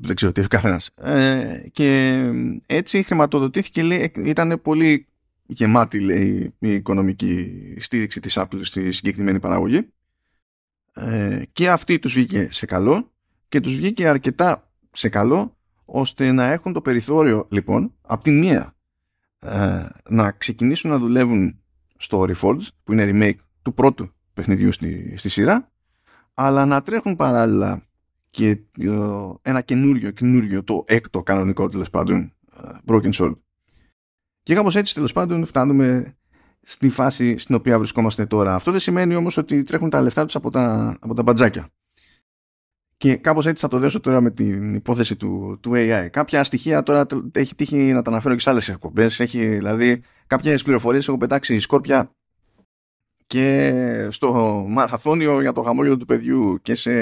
δεν 0.00 0.14
ξέρω 0.14 0.32
τι 0.32 0.40
έχει 0.40 0.48
καθένας. 0.48 0.90
Ε, 0.94 1.62
και 1.72 2.20
έτσι 2.66 3.02
χρηματοδοτήθηκε, 3.02 3.82
λέει, 3.82 4.12
ήταν 4.16 4.60
πολύ 4.62 5.06
γεμάτη 5.52 6.00
λέει, 6.00 6.54
η 6.58 6.72
οικονομική 6.74 7.74
στήριξη 7.78 8.20
της 8.20 8.38
Apple 8.38 8.60
στη 8.60 8.92
συγκεκριμένη 8.92 9.40
παραγωγή. 9.40 9.88
Ε, 10.92 11.42
και 11.52 11.70
αυτή 11.70 11.98
τους 11.98 12.12
βγήκε 12.12 12.48
σε 12.50 12.66
καλό 12.66 13.12
και 13.48 13.60
τους 13.60 13.74
βγήκε 13.76 14.08
αρκετά 14.08 14.70
σε 14.92 15.08
καλό 15.08 15.56
ώστε 15.84 16.32
να 16.32 16.44
έχουν 16.44 16.72
το 16.72 16.80
περιθώριο 16.80 17.46
λοιπόν 17.50 17.94
από 18.00 18.22
τη 18.22 18.30
μία 18.30 18.76
ε, 19.38 19.86
να 20.08 20.30
ξεκινήσουν 20.30 20.90
να 20.90 20.98
δουλεύουν 20.98 21.60
στο 21.96 22.26
Reforged 22.28 22.68
που 22.84 22.92
είναι 22.92 23.10
remake 23.12 23.40
του 23.62 23.74
πρώτου 23.74 24.12
παιχνιδιού 24.34 24.72
στη, 24.72 25.14
στη 25.16 25.28
σειρά 25.28 25.70
αλλά 26.34 26.66
να 26.66 26.82
τρέχουν 26.82 27.16
παράλληλα 27.16 27.86
και 28.30 28.48
ε, 28.80 28.88
ένα 29.42 29.60
καινούριο, 29.60 30.10
καινούριο 30.10 30.64
το 30.64 30.84
έκτο 30.86 31.22
κανονικό 31.22 31.68
τέλος 31.68 31.90
πάντων 31.90 32.32
Broken 32.86 33.12
Sword 33.12 33.34
Και 34.42 34.54
κάπως 34.54 34.76
έτσι 34.76 34.94
τέλος 34.94 35.12
πάντων 35.12 35.44
φτάνουμε 35.44 36.16
στη 36.62 36.88
φάση 36.88 37.38
στην 37.38 37.54
οποία 37.54 37.78
βρισκόμαστε 37.78 38.26
τώρα. 38.26 38.54
Αυτό 38.54 38.70
δεν 38.70 38.80
σημαίνει 38.80 39.14
όμως 39.14 39.36
ότι 39.36 39.62
τρέχουν 39.62 39.90
τα 39.90 40.00
λεφτά 40.00 40.24
τους 40.24 40.34
από 40.34 40.50
τα, 40.50 40.96
από 41.00 41.14
τα 41.14 41.22
μπατζάκια. 41.22 41.68
Και 42.96 43.16
κάπως 43.16 43.46
έτσι 43.46 43.62
θα 43.62 43.68
το 43.68 43.78
δέσω 43.78 44.00
τώρα 44.00 44.20
με 44.20 44.30
την 44.30 44.74
υπόθεση 44.74 45.16
του, 45.16 45.58
του 45.60 45.72
AI. 45.74 46.08
Κάποια 46.10 46.44
στοιχεία 46.44 46.82
τώρα 46.82 47.06
έχει 47.32 47.54
τύχει 47.54 47.76
να 47.76 48.02
τα 48.02 48.10
αναφέρω 48.10 48.34
και 48.34 48.40
σε 48.40 48.50
άλλες 48.50 48.68
εκπομπές. 48.68 49.20
Έχει 49.20 49.46
δηλαδή 49.46 50.02
κάποιες 50.26 50.62
πληροφορίες 50.62 51.08
έχω 51.08 51.18
πετάξει 51.18 51.58
σκόρπια 51.58 52.14
και 53.26 54.06
στο 54.10 54.32
μαραθώνιο 54.68 55.40
για 55.40 55.52
το 55.52 55.62
χαμόγελο 55.62 55.96
του 55.96 56.04
παιδιού 56.04 56.58
και, 56.62 56.74
σε, 56.74 56.92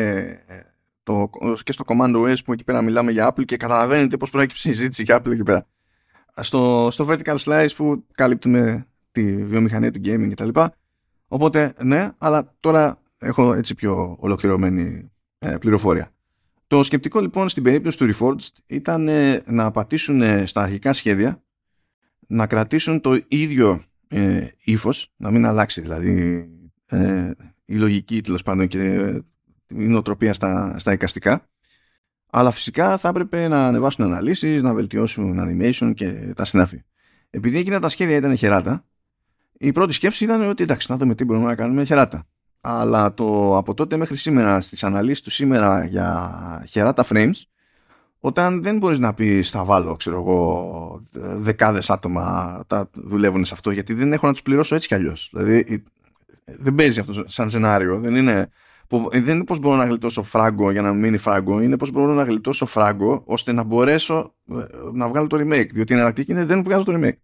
το, 1.02 1.30
και 1.62 1.72
στο 1.72 1.84
Command 1.86 2.14
OS 2.14 2.44
που 2.44 2.52
εκεί 2.52 2.64
πέρα 2.64 2.82
μιλάμε 2.82 3.12
για 3.12 3.34
Apple 3.34 3.44
και 3.44 3.56
καταλαβαίνετε 3.56 4.16
πώς 4.16 4.30
προέκυψε 4.30 4.68
η 4.68 4.72
συζήτηση 4.72 5.02
για 5.02 5.18
Apple 5.18 5.30
εκεί 5.30 5.42
πέρα. 5.42 5.66
Στο, 6.40 6.88
στο 6.90 7.06
Vertical 7.08 7.36
Slice 7.36 7.68
που 7.76 8.04
καλύπτουμε 8.14 8.86
τη 9.12 9.44
βιομηχανία 9.44 9.90
του 9.90 10.00
gaming 10.04 10.28
κτλ. 10.30 10.60
Οπότε 11.28 11.72
ναι, 11.82 12.08
αλλά 12.18 12.54
τώρα 12.60 12.98
έχω 13.18 13.52
έτσι 13.52 13.74
πιο 13.74 14.16
ολοκληρωμένη 14.20 15.10
ε, 15.38 15.56
πληροφορία. 15.60 16.10
Το 16.66 16.82
σκεπτικό 16.82 17.20
λοιπόν 17.20 17.48
στην 17.48 17.62
περίπτωση 17.62 17.98
του 17.98 18.14
Reforged 18.14 18.48
ήταν 18.66 19.08
ε, 19.08 19.42
να 19.46 19.70
πατήσουν 19.70 20.46
στα 20.46 20.62
αρχικά 20.62 20.92
σχέδια 20.92 21.42
να 22.26 22.46
κρατήσουν 22.46 23.00
το 23.00 23.20
ίδιο 23.28 23.82
ε, 24.08 24.46
ύφος, 24.64 25.12
να 25.16 25.30
μην 25.30 25.46
αλλάξει 25.46 25.80
δηλαδή 25.80 26.48
ε, 26.86 27.30
η 27.64 27.74
λογική 27.76 28.20
τέλος 28.20 28.42
πάντων 28.42 28.66
και 28.66 28.94
η 29.68 29.86
νοοτροπία 29.86 30.32
στα, 30.32 30.78
στα 30.78 30.92
εικαστικά 30.92 31.48
αλλά 32.30 32.50
φυσικά 32.50 32.98
θα 32.98 33.08
έπρεπε 33.08 33.48
να 33.48 33.66
ανεβάσουν 33.66 34.04
αναλύσεις, 34.04 34.62
να 34.62 34.74
βελτιώσουν 34.74 35.38
animation 35.40 35.92
και 35.94 36.32
τα 36.36 36.44
συνάφη. 36.44 36.82
Επειδή 37.30 37.58
εκείνα 37.58 37.80
τα 37.80 37.88
σχέδια 37.88 38.16
ήταν 38.16 38.36
χεράτα, 38.36 38.84
η 39.58 39.72
πρώτη 39.72 39.92
σκέψη 39.92 40.24
ήταν 40.24 40.48
ότι 40.48 40.62
εντάξει, 40.62 40.86
να 40.90 40.96
δούμε 40.96 41.14
τι 41.14 41.24
μπορούμε 41.24 41.46
να 41.46 41.54
κάνουμε 41.54 41.84
χεράτα. 41.84 42.26
Αλλά 42.60 43.14
το, 43.14 43.56
από 43.56 43.74
τότε 43.74 43.96
μέχρι 43.96 44.16
σήμερα, 44.16 44.60
στις 44.60 44.84
αναλύσεις 44.84 45.20
του 45.20 45.30
σήμερα 45.30 45.84
για 45.84 46.64
χεράτα 46.68 47.04
frames, 47.08 47.42
όταν 48.20 48.62
δεν 48.62 48.78
μπορείς 48.78 48.98
να 48.98 49.14
πεις 49.14 49.50
θα 49.50 49.64
βάλω, 49.64 49.96
ξέρω 49.96 50.16
εγώ, 50.20 51.00
δεκάδες 51.36 51.90
άτομα 51.90 52.60
τα 52.66 52.90
δουλεύουν 52.92 53.44
σε 53.44 53.54
αυτό, 53.54 53.70
γιατί 53.70 53.94
δεν 53.94 54.12
έχω 54.12 54.26
να 54.26 54.32
τους 54.32 54.42
πληρώσω 54.42 54.74
έτσι 54.74 54.88
κι 54.88 54.94
αλλιώς. 54.94 55.28
Δηλαδή, 55.32 55.84
δεν 56.44 56.74
παίζει 56.74 57.00
αυτό 57.00 57.24
σαν 57.26 57.50
σενάριο. 57.50 57.98
Δεν 57.98 58.16
είναι, 58.16 58.48
δεν 59.10 59.34
είναι 59.34 59.44
πώς 59.44 59.58
μπορώ 59.58 59.76
να 59.76 59.84
γλιτώσω 59.84 60.22
φράγκο 60.22 60.70
για 60.70 60.82
να 60.82 60.92
μείνει 60.92 61.16
φράγκο, 61.16 61.60
είναι 61.60 61.76
πώς 61.76 61.90
μπορώ 61.90 62.12
να 62.12 62.22
γλιτώσω 62.22 62.66
φράγκο 62.66 63.22
ώστε 63.26 63.52
να 63.52 63.62
μπορέσω 63.62 64.34
ε, 64.50 64.54
να 64.92 65.08
βγάλω 65.08 65.26
το 65.26 65.36
remake. 65.36 65.68
Διότι 65.72 65.92
η 65.92 65.96
εναλλακτική 65.96 66.30
είναι 66.30 66.44
δεν 66.44 66.62
βγάζω 66.62 66.84
το 66.84 66.92
remake. 66.94 67.16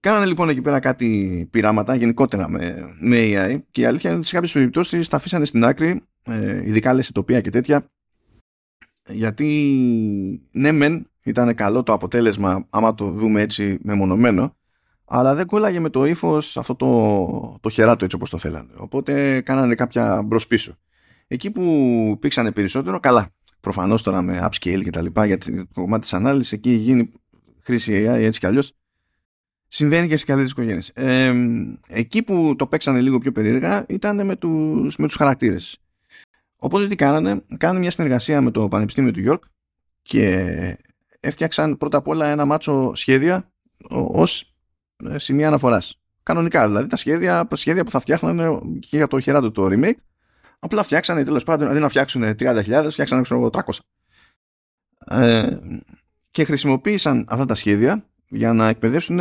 Κάνανε 0.00 0.26
λοιπόν 0.26 0.48
εκεί 0.48 0.60
πέρα 0.62 0.80
κάτι 0.80 1.48
πειράματα 1.50 1.94
γενικότερα 1.94 2.48
με, 2.48 2.94
με 3.00 3.16
AI 3.18 3.60
και 3.70 3.80
η 3.80 3.84
αλήθεια 3.84 4.10
είναι 4.10 4.18
ότι 4.18 4.28
σε 4.28 4.34
κάποιες 4.34 4.52
περιπτώσεις 4.52 5.08
τα 5.08 5.16
αφήσανε 5.16 5.44
στην 5.44 5.64
άκρη, 5.64 6.02
ε, 6.22 6.62
ειδικά 6.64 6.94
λες 6.94 7.12
τοπία 7.12 7.40
και 7.40 7.50
τέτοια, 7.50 7.90
γιατί 9.08 10.48
ναι, 10.50 10.72
μεν 10.72 11.10
ήταν 11.22 11.54
καλό 11.54 11.82
το 11.82 11.92
αποτέλεσμα 11.92 12.66
άμα 12.70 12.94
το 12.94 13.10
δούμε 13.10 13.40
έτσι 13.40 13.78
μεμονωμένο, 13.82 14.56
αλλά 15.06 15.34
δεν 15.34 15.46
κόλλαγε 15.46 15.80
με 15.80 15.88
το 15.88 16.04
ύφος 16.04 16.56
αυτό 16.56 16.74
το, 16.74 17.58
το 17.60 17.68
χεράτο 17.68 18.04
έτσι 18.04 18.16
όπως 18.16 18.30
το 18.30 18.38
θέλανε. 18.38 18.72
Οπότε 18.76 19.40
κάνανε 19.40 19.74
κάποια 19.74 20.22
μπρος 20.22 20.46
πίσω. 20.46 20.76
Εκεί 21.26 21.50
που 21.50 22.16
πήξανε 22.20 22.52
περισσότερο, 22.52 23.00
καλά. 23.00 23.30
Προφανώς 23.60 24.02
τώρα 24.02 24.22
με 24.22 24.48
upscale 24.50 24.80
και 24.82 24.90
τα 24.90 25.02
λοιπά 25.02 25.26
για 25.26 25.38
το 25.38 25.66
κομμάτι 25.74 26.02
της 26.02 26.14
ανάλυσης, 26.14 26.52
εκεί 26.52 26.70
γίνει 26.70 27.12
χρήση 27.60 28.04
AI 28.08 28.20
έτσι 28.20 28.40
κι 28.40 28.46
αλλιώς 28.46 28.72
Συμβαίνει 29.68 30.08
και 30.08 30.16
σε 30.16 30.24
καλύτερες 30.24 30.52
οικογένειες. 30.52 30.88
Ε, 30.88 31.34
εκεί 31.88 32.22
που 32.22 32.54
το 32.56 32.66
παίξανε 32.66 33.00
λίγο 33.00 33.18
πιο 33.18 33.32
περίεργα 33.32 33.86
ήταν 33.88 34.26
με 34.26 34.36
τους, 34.36 34.96
με 34.96 35.06
τους 35.06 35.16
χαρακτήρες. 35.16 35.78
Οπότε 36.56 36.86
τι 36.86 36.94
κάνανε, 36.94 37.42
κάνανε 37.56 37.78
μια 37.78 37.90
συνεργασία 37.90 38.40
με 38.40 38.50
το 38.50 38.68
Πανεπιστήμιο 38.68 39.10
του 39.10 39.22
York 39.26 39.48
και 40.02 40.78
έφτιαξαν 41.20 41.76
πρώτα 41.76 41.98
απ' 41.98 42.08
όλα 42.08 42.26
ένα 42.26 42.44
μάτσο 42.44 42.94
σχέδια 42.94 43.50
ως 43.90 44.40
ε, 44.42 44.55
σημεία 45.16 45.46
αναφοράς. 45.46 46.00
Κανονικά 46.22 46.66
δηλαδή 46.66 46.88
τα 46.88 46.96
σχέδια, 46.96 47.46
τα 47.46 47.56
σχέδια 47.56 47.84
που 47.84 47.90
θα 47.90 48.00
φτιάχνανε 48.00 48.58
και 48.80 48.96
για 48.96 49.06
το 49.06 49.20
χεράτο 49.20 49.50
το 49.50 49.68
remake 49.70 49.96
απλά 50.58 50.82
φτιάξανε 50.82 51.24
τέλος 51.24 51.44
πάντων 51.44 51.68
αντί 51.68 51.78
να 51.78 51.88
φτιάξουν 51.88 52.22
30.000 52.22 52.86
φτιάξανε 52.90 53.22
300. 53.28 53.60
Ε, 55.06 55.58
και 56.30 56.44
χρησιμοποίησαν 56.44 57.26
αυτά 57.28 57.44
τα 57.44 57.54
σχέδια 57.54 58.04
για 58.28 58.52
να 58.52 58.68
εκπαιδεύσουν 58.68 59.20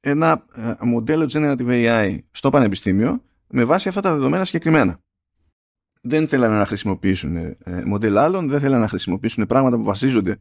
ένα 0.00 0.44
ε, 0.54 0.74
μοντέλο 0.80 1.30
Generative 1.32 1.68
AI 1.68 2.18
στο 2.30 2.50
πανεπιστήμιο 2.50 3.22
με 3.48 3.64
βάση 3.64 3.88
αυτά 3.88 4.00
τα 4.00 4.12
δεδομένα 4.12 4.44
συγκεκριμένα. 4.44 4.98
Δεν 6.00 6.28
θέλανε 6.28 6.58
να 6.58 6.66
χρησιμοποιήσουν 6.66 7.36
ε, 7.36 7.56
μοντέλα 7.84 8.24
άλλων, 8.24 8.48
δεν 8.48 8.60
θέλανε 8.60 8.82
να 8.82 8.88
χρησιμοποιήσουν 8.88 9.46
πράγματα 9.46 9.76
που 9.76 9.84
βασίζονται 9.84 10.40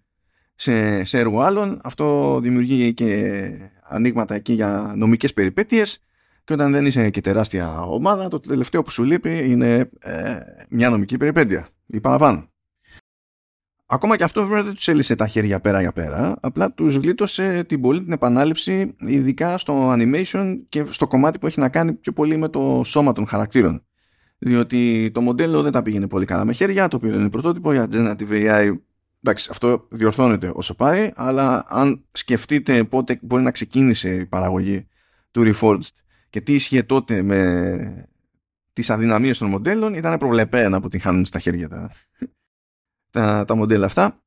σε, 0.56 1.04
σε 1.04 1.18
έργο 1.18 1.42
άλλων. 1.42 1.80
Αυτό 1.84 2.40
δημιουργεί 2.40 2.94
και 2.94 3.72
ανοίγματα 3.84 4.36
εκεί 4.36 4.54
για 4.54 4.94
νομικές 4.96 5.34
περιπέτειες 5.34 6.00
και 6.44 6.54
όταν 6.54 6.72
δεν 6.72 6.86
είσαι 6.86 7.10
και 7.10 7.22
τεράστια 7.22 7.82
ομάδα, 7.82 8.28
το 8.28 8.40
τελευταίο 8.40 8.82
που 8.82 8.92
σου 8.92 9.04
λείπει 9.04 9.50
είναι 9.50 9.90
ε, 10.00 10.40
μια 10.70 10.90
νομική 10.90 11.18
περιπέτεια 11.18 11.68
ή 11.86 12.00
παραπάνω. 12.00 12.48
Ακόμα 13.86 14.18
και 14.18 14.24
αυτό 14.24 14.46
βέβαια 14.46 14.64
δεν 14.64 14.74
τους 14.74 14.88
έλυσε 14.88 15.16
τα 15.16 15.28
χέρια 15.28 15.60
πέρα 15.60 15.82
για 15.82 15.92
πέρα, 15.92 16.38
απλά 16.42 16.72
τους 16.72 16.96
γλίτωσε 16.96 17.64
την 17.64 17.82
πολύ 17.82 18.04
την 18.04 18.12
επανάληψη, 18.12 18.96
ειδικά 19.00 19.58
στο 19.58 19.94
animation 19.98 20.58
και 20.70 20.86
στο 20.90 21.08
κομμάτι 21.08 21.40
που 21.40 21.48
έχει 21.48 21.60
να 21.60 21.70
κάνει 21.70 21.94
πιο 21.94 22.12
πολύ 22.12 22.38
με 22.38 22.48
το 22.50 22.82
σώμα 22.86 23.14
των 23.14 23.28
χαρακτήρων. 23.28 23.86
Διότι 24.38 25.12
το 25.14 25.22
μοντέλο 25.22 25.62
δεν 25.62 25.72
τα 25.72 25.82
πήγαινε 25.82 26.08
πολύ 26.08 26.26
καλά 26.26 26.46
με 26.46 26.54
χέρια, 26.54 26.88
το 26.88 26.96
οποίο 26.96 27.14
είναι 27.20 27.30
πρωτότυπο 27.30 27.74
για 27.74 27.88
Generative 27.92 28.30
AI. 28.30 28.74
Εντάξει, 29.26 29.48
αυτό 29.52 29.88
διορθώνεται 29.90 30.52
όσο 30.54 30.76
πάει, 30.76 31.12
αλλά 31.16 31.66
αν 31.68 32.06
σκεφτείτε 32.12 32.84
πότε 32.84 33.20
μπορεί 33.22 33.44
να 33.44 33.52
ξεκίνησε 33.52 34.16
η 34.16 34.26
παραγωγή 34.26 34.88
του 35.32 35.54
Reforged 35.54 35.88
και 36.30 36.42
τι 36.42 36.54
ίσχυε 36.54 36.84
τότε 36.84 37.22
με 37.22 38.08
τις 38.74 38.90
αδυναμίες 38.90 39.38
των 39.38 39.50
μοντέλων, 39.50 39.94
ήταν 39.94 40.18
προβλεπένα 40.18 40.82
που 40.82 40.88
την 40.88 41.00
χάνουν 41.00 41.26
στα 41.26 41.40
χέρια 41.40 41.70
τα, 41.70 41.92
τα, 43.10 43.46
τα 43.46 43.56
μοντέλα 43.56 43.86
αυτά 43.86 44.24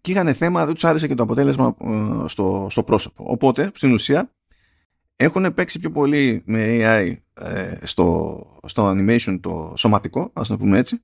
και 0.00 0.12
είχαν 0.12 0.34
θέμα, 0.34 0.64
δεν 0.64 0.74
τους 0.74 0.84
άρεσε 0.84 1.06
και 1.06 1.14
το 1.14 1.22
αποτέλεσμα 1.22 1.76
ε, 1.80 2.28
στο, 2.28 2.66
στο 2.70 2.82
πρόσωπο. 2.82 3.24
Οπότε, 3.26 3.70
στην 3.74 3.92
ουσία, 3.92 4.34
έχουν 5.16 5.54
παίξει 5.54 5.78
πιο 5.78 5.90
πολύ 5.90 6.42
με 6.46 6.78
AI 6.80 7.16
ε, 7.34 7.78
στο, 7.82 8.60
στο 8.66 8.90
animation 8.90 9.38
το 9.40 9.72
σωματικό, 9.76 10.30
ας 10.32 10.48
το 10.48 10.56
πούμε 10.56 10.78
έτσι, 10.78 11.02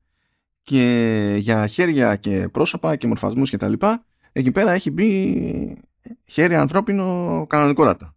και 0.63 1.37
για 1.39 1.67
χέρια 1.67 2.17
και 2.17 2.49
πρόσωπα 2.53 2.97
και 2.97 3.07
μορφασμούς 3.07 3.51
και 3.51 3.57
τα 3.57 3.69
λοιπά, 3.69 4.05
εκεί 4.33 4.53
πέρα 4.53 4.73
έχει 4.73 4.91
μπει 4.91 5.83
χέρι 6.25 6.55
ανθρώπινο 6.55 7.47
κανονικόρατα. 7.49 8.17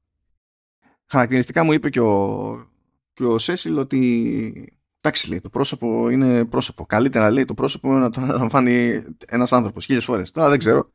Χαρακτηριστικά 1.06 1.64
μου 1.64 1.72
είπε 1.72 1.90
και 1.90 2.00
ο, 2.00 2.68
και 3.14 3.24
ο 3.24 3.38
Σέσιλ 3.38 3.78
ότι 3.78 4.70
Εντάξει, 5.06 5.30
λέει, 5.30 5.42
το 5.42 5.50
πρόσωπο 5.50 6.10
είναι 6.10 6.46
πρόσωπο. 6.46 6.86
Καλύτερα 6.86 7.32
λέει 7.32 7.46
το 7.46 7.54
πρόσωπο 7.54 7.94
να 7.94 8.10
το 8.10 8.22
αναλαμβάνει 8.22 9.04
ένας 9.28 9.52
άνθρωπος 9.52 9.86
χίλιες 9.86 10.04
φορές. 10.04 10.32
Τώρα 10.32 10.50
δεν 10.50 10.60
ξέρω. 10.60 10.92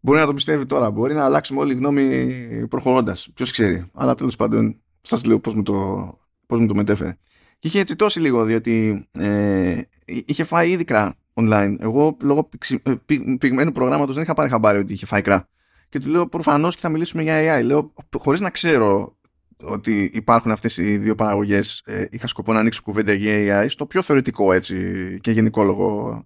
Μπορεί 0.00 0.18
να 0.18 0.26
το 0.26 0.34
πιστεύει 0.34 0.66
τώρα. 0.66 0.90
Μπορεί 0.90 1.14
να 1.14 1.24
αλλάξουμε 1.24 1.60
όλη 1.60 1.74
γνώμη 1.74 2.66
προχωρώντας. 2.68 3.28
Ποιος 3.34 3.50
ξέρει. 3.50 3.90
Αλλά 3.94 4.14
τέλος 4.14 4.36
πάντων, 4.36 4.80
σας 5.00 5.24
λέω 5.24 5.40
πώς 5.40 5.54
μου, 5.54 5.62
το, 5.62 5.74
πώς 6.46 6.60
μου 6.60 6.66
το 6.66 6.74
μετέφερε. 6.74 7.18
Και 7.64 7.70
είχε 7.70 7.80
έτσι 7.80 7.96
τόση 7.96 8.20
λίγο, 8.20 8.44
διότι 8.44 9.06
ε, 9.12 9.80
είχε 10.04 10.44
φάει 10.44 10.70
ήδη 10.70 10.84
κρά 10.84 11.14
online. 11.34 11.76
Εγώ 11.78 12.16
λόγω 12.22 12.48
ε, 12.84 12.94
πυγμένου 13.38 13.72
προγράμματος 13.72 14.14
δεν 14.14 14.24
είχα 14.24 14.34
πάρει 14.34 14.50
χαμπάρι 14.50 14.78
ότι 14.78 14.92
είχε 14.92 15.06
φάει 15.06 15.22
κρά. 15.22 15.48
Και 15.88 15.98
του 15.98 16.08
λέω 16.08 16.26
προφανώς 16.28 16.74
και 16.74 16.80
θα 16.80 16.88
μιλήσουμε 16.88 17.22
για 17.22 17.60
AI. 17.60 17.64
Λέω, 17.64 17.92
χωρίς 18.18 18.40
να 18.40 18.50
ξέρω 18.50 19.16
ότι 19.62 20.10
υπάρχουν 20.14 20.50
αυτές 20.50 20.76
οι 20.76 20.96
δύο 20.96 21.14
παραγωγές 21.14 21.82
ε, 21.84 22.04
είχα 22.10 22.26
σκοπό 22.26 22.52
να 22.52 22.58
ανοίξω 22.58 22.82
κουβέντα 22.82 23.12
για 23.12 23.64
AI 23.64 23.66
στο 23.68 23.86
πιο 23.86 24.02
θεωρητικό 24.02 24.52
έτσι 24.52 25.18
και 25.20 25.30
γενικόλογο 25.30 26.22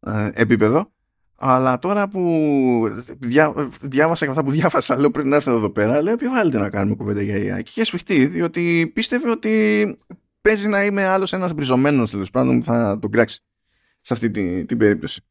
ε, 0.00 0.30
επίπεδο 0.32 0.92
αλλά 1.42 1.78
τώρα 1.78 2.08
που 2.08 2.22
διά, 3.18 3.54
διάβασα 3.80 4.24
και 4.24 4.30
αυτά 4.30 4.44
που 4.44 4.50
διάβασα 4.50 4.98
λέω 4.98 5.10
πριν 5.10 5.28
να 5.28 5.36
έρθω 5.36 5.50
εδώ 5.50 5.70
πέρα 5.70 6.02
λέω 6.02 6.16
πιο 6.16 6.30
βάλετε 6.30 6.58
να 6.58 6.70
κάνουμε 6.70 6.96
κουβέντα 6.96 7.22
για 7.22 7.36
AI 7.36 7.62
και 7.62 7.70
είχε 7.70 7.84
σφιχτεί 7.84 8.26
διότι 8.26 8.90
πίστευε 8.94 9.30
ότι 9.30 9.96
παίζει 10.40 10.68
να 10.68 10.84
είμαι 10.84 11.04
άλλος 11.04 11.32
ένας 11.32 11.54
μπριζωμένος 11.54 12.10
τέλος 12.10 12.30
πάντων 12.30 12.58
που 12.58 12.64
θα 12.64 12.98
τον 12.98 13.10
κράξει 13.10 13.40
σε 14.00 14.14
αυτή 14.14 14.30
την, 14.30 14.66
την 14.66 14.78
περίπτωση 14.78 15.22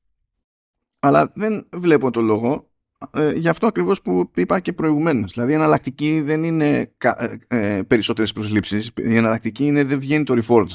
αλλά 1.00 1.32
δεν 1.36 1.68
βλέπω 1.74 2.12
το 2.12 2.22
λόγο 2.22 2.70
ε, 3.14 3.32
γι' 3.32 3.48
αυτό 3.50 3.68
ακριβώς 3.68 4.02
που 4.02 4.32
είπα 4.36 4.60
και 4.60 4.74
προηγουμένως. 4.74 5.34
Δηλαδή 5.34 5.52
η 5.52 5.56
εναλλακτική 5.56 6.22
δεν 6.22 6.44
είναι 6.44 6.94
ε, 6.98 7.38
ε, 7.48 7.82
περισσότερες 7.84 8.34
προσλήψεις, 8.34 8.92
η 8.96 9.16
εναλλακτική 9.16 9.66
είναι 9.66 9.84
δεν 9.84 10.00
βγαίνει 10.00 10.24
το 10.24 10.42
reforged. 10.44 10.74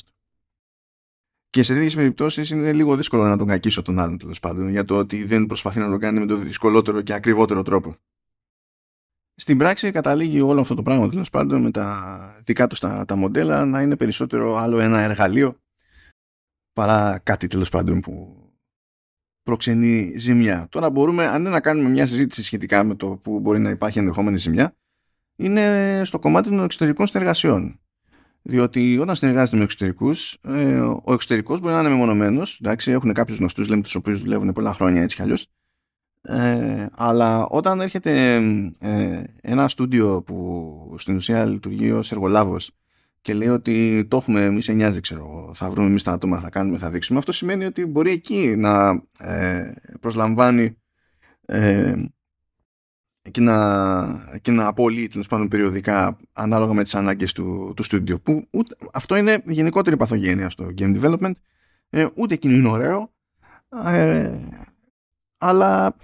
Και 1.50 1.62
σε 1.62 1.74
τέτοιες 1.74 1.94
περιπτώσεις 1.94 2.50
είναι 2.50 2.72
λίγο 2.72 2.96
δύσκολο 2.96 3.24
να 3.24 3.36
τον 3.36 3.46
κακίσω 3.46 3.82
τον 3.82 3.98
άλλον 3.98 4.18
τέλος 4.18 4.40
πάντων 4.40 4.68
για 4.68 4.84
το 4.84 4.98
ότι 4.98 5.24
δεν 5.24 5.46
προσπαθεί 5.46 5.78
να 5.78 5.90
το 5.90 5.96
κάνει 5.96 6.18
με 6.18 6.26
τον 6.26 6.42
δυσκολότερο 6.42 7.02
και 7.02 7.12
ακριβότερο 7.12 7.62
τρόπο. 7.62 7.96
Στην 9.34 9.58
πράξη 9.58 9.90
καταλήγει 9.90 10.40
όλο 10.40 10.60
αυτό 10.60 10.74
το 10.74 10.82
πράγμα 10.82 11.08
τέλος 11.08 11.30
πάντων 11.30 11.62
με 11.62 11.70
τα 11.70 12.40
δικά 12.44 12.66
τους 12.66 12.78
τα, 12.78 13.04
τα 13.04 13.16
μοντέλα 13.16 13.64
να 13.64 13.82
είναι 13.82 13.96
περισσότερο 13.96 14.56
άλλο 14.56 14.78
ένα 14.78 15.00
εργαλείο 15.00 15.58
παρά 16.72 17.20
κάτι 17.22 17.46
τέλος 17.46 17.68
πάντων 17.68 18.00
που 18.00 18.44
προξενεί 19.42 20.12
ζημιά. 20.16 20.66
Τώρα 20.70 20.90
μπορούμε, 20.90 21.26
αν 21.26 21.40
είναι 21.40 21.50
να 21.50 21.60
κάνουμε 21.60 21.88
μια 21.88 22.06
συζήτηση 22.06 22.42
σχετικά 22.42 22.84
με 22.84 22.94
το 22.94 23.16
που 23.22 23.40
μπορεί 23.40 23.58
να 23.58 23.70
υπάρχει 23.70 23.98
ενδεχόμενη 23.98 24.36
ζημιά, 24.36 24.76
είναι 25.36 26.02
στο 26.04 26.18
κομμάτι 26.18 26.48
των 26.48 26.64
εξωτερικών 26.64 27.06
συνεργασιών. 27.06 27.78
Διότι 28.42 28.98
όταν 28.98 29.16
συνεργάζεται 29.16 29.56
με 29.56 29.62
εξωτερικούς, 29.62 30.38
ε, 30.42 30.78
ο 30.80 31.12
εξωτερικός 31.12 31.60
μπορεί 31.60 31.74
να 31.74 31.80
είναι 31.80 31.88
μεμονωμένος. 31.88 32.60
Έχουν 32.84 33.12
κάποιους 33.12 33.38
γνωστούς, 33.38 33.68
λέμε 33.68 33.82
τους 33.82 33.94
οποίους 33.94 34.20
δουλεύουν 34.20 34.52
πολλά 34.52 34.72
χρόνια 34.72 35.02
έτσι 35.02 35.16
κι 35.16 35.22
αλλιώς. 35.22 35.48
Ε, 36.26 36.86
αλλά 36.94 37.46
όταν 37.46 37.80
έρχεται 37.80 38.34
ε, 38.78 39.22
ένα 39.40 39.68
στούντιο 39.68 40.22
που 40.22 40.94
στην 40.98 41.16
ουσία 41.16 41.44
λειτουργεί 41.44 41.90
ως 41.90 42.12
εργολάβος 42.12 42.70
και 43.20 43.34
λέει 43.34 43.48
ότι 43.48 44.06
το 44.08 44.16
έχουμε 44.16 44.44
εμεί, 44.44 44.62
σε 44.62 44.72
νοιάζει, 44.72 45.00
ξέρω, 45.00 45.50
θα 45.54 45.70
βρούμε 45.70 45.88
εμείς 45.88 46.02
τα 46.02 46.12
άτομα, 46.12 46.38
θα 46.38 46.50
κάνουμε, 46.50 46.78
θα 46.78 46.90
δείξουμε. 46.90 47.18
Αυτό 47.18 47.32
σημαίνει 47.32 47.64
ότι 47.64 47.86
μπορεί 47.86 48.10
εκεί 48.10 48.54
να 48.56 49.02
ε, 49.18 49.72
προσλαμβάνει 50.00 50.76
ε, 51.46 51.94
και 53.30 53.40
να, 53.40 54.38
και 54.42 54.50
να 54.50 54.66
απολύει 54.66 55.06
τέλος 55.06 55.26
πάντων 55.26 55.48
περιοδικά 55.48 56.18
ανάλογα 56.32 56.72
με 56.72 56.82
τις 56.82 56.94
ανάγκες 56.94 57.32
του, 57.32 57.72
του 57.76 57.82
στούντιο. 57.82 58.18
Που 58.18 58.48
αυτό 58.92 59.16
είναι 59.16 59.42
γενικότερη 59.44 59.96
παθογένεια 59.96 60.50
στο 60.50 60.70
game 60.78 61.02
development. 61.02 61.32
Ε, 61.90 62.06
ούτε 62.14 62.34
εκείνο 62.34 62.54
είναι 62.54 62.68
ωραίο. 62.68 63.12
Ε, 63.84 64.38
αλλά 65.38 65.96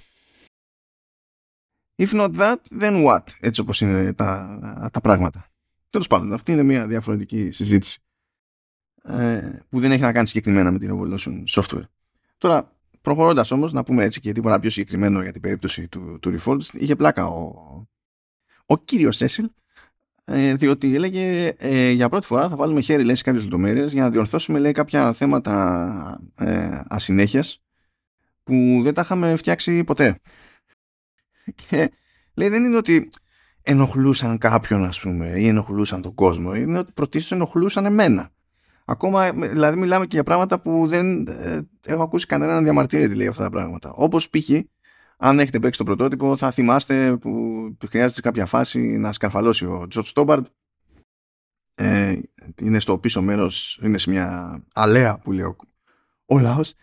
if 2.01 2.13
not 2.13 2.37
that, 2.37 2.57
then 2.81 3.05
what? 3.07 3.23
Έτσι 3.41 3.61
όπως 3.61 3.81
είναι 3.81 4.13
τα, 4.13 4.59
τα 4.93 5.01
πράγματα. 5.01 5.51
Τέλος 5.91 6.07
πάντων, 6.07 6.33
αυτή 6.33 6.53
είναι 6.53 6.63
μια 6.63 6.87
διαφορετική 6.87 7.51
συζήτηση 7.51 8.01
ε, 9.03 9.59
που 9.69 9.81
δεν 9.81 9.93
έχει 9.93 10.03
να 10.03 10.13
κάνει 10.13 10.27
συγκεκριμένα 10.27 10.71
με 10.71 10.79
την 10.79 10.91
Evolution 10.93 11.43
Software. 11.61 11.85
Τώρα, 12.39 12.73
προχωρώντας 13.01 13.51
όμως, 13.51 13.73
να 13.73 13.83
πούμε 13.85 14.05
έτσι 14.05 14.21
και 14.21 14.33
τίποτα 14.33 14.61
πιο 14.61 14.71
συγκεκριμένο 14.71 15.23
για 15.23 15.33
την 15.33 15.41
περίπτωση 15.41 15.89
του, 15.89 16.19
του 16.21 16.39
Reforged, 16.39 16.75
είχε 16.75 16.97
πλάκα 16.97 17.27
ο, 17.27 17.53
ο 18.67 18.79
κύριος 18.79 19.17
Σέσιλ, 19.17 19.49
ε, 20.25 20.55
διότι 20.55 20.95
έλεγε 20.95 21.55
ε, 21.59 21.91
για 21.91 22.09
πρώτη 22.09 22.27
φορά 22.27 22.49
θα 22.49 22.57
βάλουμε 22.57 22.81
χέρι 22.81 23.05
λέει, 23.05 23.15
σε 23.15 23.23
κάποιες 23.23 23.43
λεπτομέρειες 23.43 23.93
για 23.93 24.03
να 24.03 24.11
διορθώσουμε 24.11 24.59
λέει, 24.59 24.73
κάποια 24.73 25.13
θέματα 25.13 26.21
ε, 26.39 26.81
ασυνέχειας 26.89 27.63
που 28.43 28.81
δεν 28.83 28.95
τα 28.95 29.01
είχαμε 29.01 29.37
φτιάξει 29.37 29.85
ποτέ. 29.85 30.21
Και 31.69 31.91
λέει 32.35 32.49
δεν 32.49 32.65
είναι 32.65 32.77
ότι 32.77 33.11
ενοχλούσαν 33.63 34.39
κάποιον 34.39 34.85
ας 34.85 35.01
πούμε 35.01 35.33
ή 35.37 35.47
ενοχλούσαν 35.47 36.03
τον 36.03 36.15
κόσμο. 36.15 36.55
Είναι 36.55 36.79
ότι 36.79 36.93
πρωτίστως 36.93 37.33
ενοχλούσαν 37.33 37.85
εμένα. 37.85 38.31
Ακόμα 38.85 39.33
δηλαδή 39.33 39.79
μιλάμε 39.79 40.05
και 40.07 40.15
για 40.15 40.25
πράγματα 40.25 40.61
που 40.61 40.87
δεν 40.89 41.27
ε, 41.29 41.61
έχω 41.87 42.03
ακούσει 42.03 42.27
κανένα 42.27 42.55
να 42.55 42.63
διαμαρτύρεται 42.63 43.15
λέει 43.15 43.27
αυτά 43.27 43.43
τα 43.43 43.51
πράγματα. 43.51 43.93
Όπως 43.93 44.31
π.χ. 44.31 44.51
αν 45.17 45.39
έχετε 45.39 45.59
παίξει 45.59 45.79
το 45.79 45.85
πρωτότυπο 45.85 46.37
θα 46.37 46.51
θυμάστε 46.51 47.17
που 47.17 47.31
χρειάζεται 47.89 48.15
σε 48.15 48.21
κάποια 48.21 48.47
φάση 48.47 48.81
να 48.81 49.13
σκαρφαλώσει 49.13 49.67
ο 49.67 49.87
Τζορτ 49.89 50.07
Στόμπαρντ 50.07 50.47
ε, 51.75 52.19
είναι 52.61 52.81
στο 52.81 52.99
πίσω 52.99 53.23
μέρος 53.23 53.81
είναι 53.83 53.99
σε 53.99 54.11
μια 54.11 54.59
αλέα 54.75 55.19
που 55.19 55.33
λέει 55.33 55.45
ο, 55.45 55.57
ο 56.27 56.39
λαός. 56.39 56.75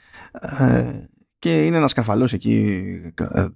Ε, 0.60 1.06
και 1.40 1.66
είναι 1.66 1.80
να 1.80 1.88
σκαρφαλώσει 1.88 2.36
εκεί 2.36 2.84
ε, 3.16 3.42
ε, 3.42 3.48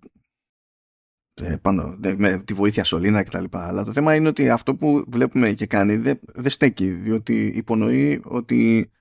πάνω, 1.61 1.97
με 2.17 2.41
τη 2.45 2.53
βοήθεια 2.53 2.83
σωλήνα 2.83 3.23
κτλ. 3.23 3.43
Αλλά 3.51 3.83
το 3.83 3.93
θέμα 3.93 4.15
είναι 4.15 4.27
ότι 4.27 4.49
αυτό 4.49 4.75
που 4.75 5.03
βλέπουμε 5.07 5.51
και 5.51 5.65
κάνει 5.65 5.95
δεν, 5.95 6.19
δεν 6.33 6.51
στέκει, 6.51 6.87
διότι 6.87 7.45
υπονοεί 7.55 8.21
ότι 8.23 8.91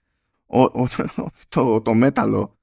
ο, 0.46 0.60
ο, 0.62 0.88
το, 1.48 1.80
το 1.80 1.94
μέταλλο 1.94 2.58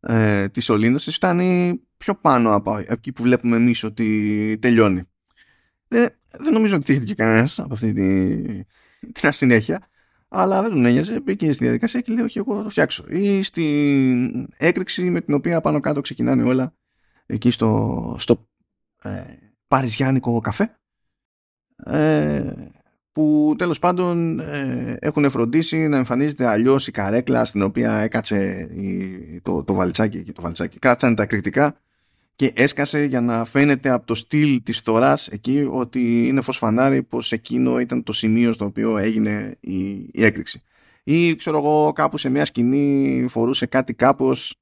ε, 0.00 0.48
της 0.48 0.64
σωλήνωσης 0.64 1.14
φτάνει 1.14 1.80
πιο 1.96 2.14
πάνω 2.14 2.54
από 2.54 2.84
εκεί 2.86 3.12
που 3.12 3.22
βλέπουμε 3.22 3.56
εμείς 3.56 3.84
ότι 3.84 4.58
τελειώνει. 4.60 5.02
Δεν, 5.88 6.08
δεν 6.38 6.52
νομίζω 6.52 6.76
ότι 6.76 6.84
τύχεται 6.84 7.04
και 7.04 7.14
κανένας 7.14 7.58
από 7.58 7.74
αυτή 7.74 7.92
τη, 7.92 8.42
την 9.12 9.28
ασυνέχεια, 9.28 9.88
αλλά 10.28 10.62
δεν 10.62 10.70
τον 10.70 10.84
ένοιαζε, 10.84 11.20
μπήκε 11.20 11.52
στη 11.52 11.64
διαδικασία 11.64 12.00
και 12.00 12.12
λέει: 12.12 12.24
Όχι, 12.24 12.38
εγώ 12.38 12.56
θα 12.56 12.62
το 12.62 12.68
φτιάξω. 12.68 13.04
Ή 13.08 13.42
στην 13.42 14.48
έκρηξη 14.56 15.10
με 15.10 15.20
την 15.20 15.34
οποία 15.34 15.60
πάνω 15.60 15.80
κάτω 15.80 16.00
ξεκινάνε 16.00 16.42
όλα 16.42 16.74
εκεί 17.26 17.50
στο, 17.50 18.16
στο 18.18 18.48
ε, 19.02 19.22
παριζιάνικο 19.68 20.40
καφέ. 20.40 20.76
Ε, 21.84 22.52
που 23.12 23.54
τέλος 23.58 23.78
πάντων 23.78 24.40
ε, 24.40 24.96
έχουν 25.00 25.30
φροντίσει 25.30 25.88
να 25.88 25.96
εμφανίζεται 25.96 26.46
αλλιώς 26.46 26.86
η 26.86 26.90
καρέκλα 26.90 27.44
στην 27.44 27.62
οποία 27.62 27.92
έκατσε 27.92 28.68
η, 28.74 29.40
το, 29.40 29.64
το 29.64 29.74
βαλτσάκι 29.74 30.22
και 30.22 30.32
το 30.32 30.42
βαλτσάκι 30.42 30.78
κάτσανε 30.78 31.14
τα 31.14 31.26
κριτικά 31.26 31.76
και 32.36 32.52
έσκασε 32.54 33.04
για 33.04 33.20
να 33.20 33.44
φαίνεται 33.44 33.90
από 33.90 34.06
το 34.06 34.14
στυλ 34.14 34.62
της 34.62 34.78
θωράς 34.78 35.28
εκεί 35.28 35.68
ότι 35.70 36.28
είναι 36.28 36.40
φως 36.40 36.56
φανάρι 36.56 37.02
πως 37.02 37.32
εκείνο 37.32 37.80
ήταν 37.80 38.02
το 38.02 38.12
σημείο 38.12 38.52
στο 38.52 38.64
οποίο 38.64 38.96
έγινε 38.96 39.56
η, 39.60 39.88
η 39.92 40.24
έκρηξη. 40.24 40.62
Ή 41.04 41.36
ξέρω 41.36 41.58
εγώ 41.58 41.92
κάπου 41.92 42.18
σε 42.18 42.28
μια 42.28 42.44
σκηνή 42.44 43.26
φορούσε 43.28 43.66
κάτι 43.66 43.94
κάπως 43.94 44.61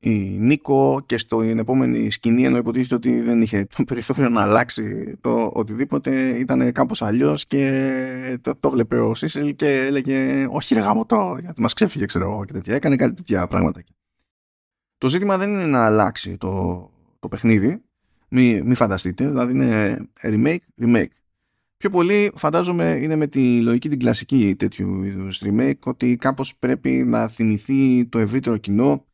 η 0.00 0.38
Νίκο 0.38 1.02
και 1.06 1.18
στην 1.18 1.58
επόμενη 1.58 2.10
σκηνή 2.10 2.44
ενώ 2.44 2.56
υποτίθεται 2.56 2.94
ότι 2.94 3.20
δεν 3.20 3.42
είχε 3.42 3.66
το 3.76 3.84
περιθώριο 3.84 4.28
να 4.28 4.42
αλλάξει 4.42 5.16
το 5.20 5.50
οτιδήποτε 5.54 6.38
ήταν 6.38 6.72
κάπως 6.72 7.02
αλλιώς 7.02 7.46
και 7.46 8.38
το, 8.40 8.56
το 8.60 8.70
βλέπε 8.70 9.00
ο 9.00 9.14
Σίσελ 9.14 9.56
και 9.56 9.84
έλεγε 9.86 10.46
όχι 10.50 10.74
ρε 10.74 10.80
γάμο 10.80 11.06
γιατί 11.40 11.60
μας 11.60 11.72
ξέφυγε 11.72 12.04
ξέρω 12.04 12.32
εγώ 12.32 12.44
και 12.44 12.52
τέτοια 12.52 12.74
έκανε 12.74 12.96
κάτι 12.96 13.14
τέτοια 13.14 13.46
πράγματα 13.46 13.82
το 14.98 15.08
ζήτημα 15.08 15.38
δεν 15.38 15.50
είναι 15.50 15.66
να 15.66 15.84
αλλάξει 15.84 16.36
το, 16.36 16.90
το 17.18 17.28
παιχνίδι. 17.28 17.82
Μη, 18.28 18.62
μη 18.62 18.74
φανταστείτε 18.74 19.28
δηλαδή 19.28 19.52
είναι 19.52 19.98
remake 20.22 20.82
remake. 20.82 21.06
Πιο 21.76 21.90
πολύ 21.90 22.32
φαντάζομαι 22.34 22.98
είναι 23.02 23.16
με 23.16 23.26
τη 23.26 23.60
λογική 23.60 23.88
την 23.88 23.98
κλασική 23.98 24.54
τέτοιου 24.54 25.02
είδους 25.02 25.42
remake 25.44 25.78
ότι 25.84 26.16
κάπως 26.16 26.56
πρέπει 26.56 26.90
να 26.90 27.28
θυμηθεί 27.28 28.06
το 28.06 28.18
ευρύτερο 28.18 28.56
κοινό 28.56 29.06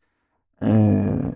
ε, 0.57 1.29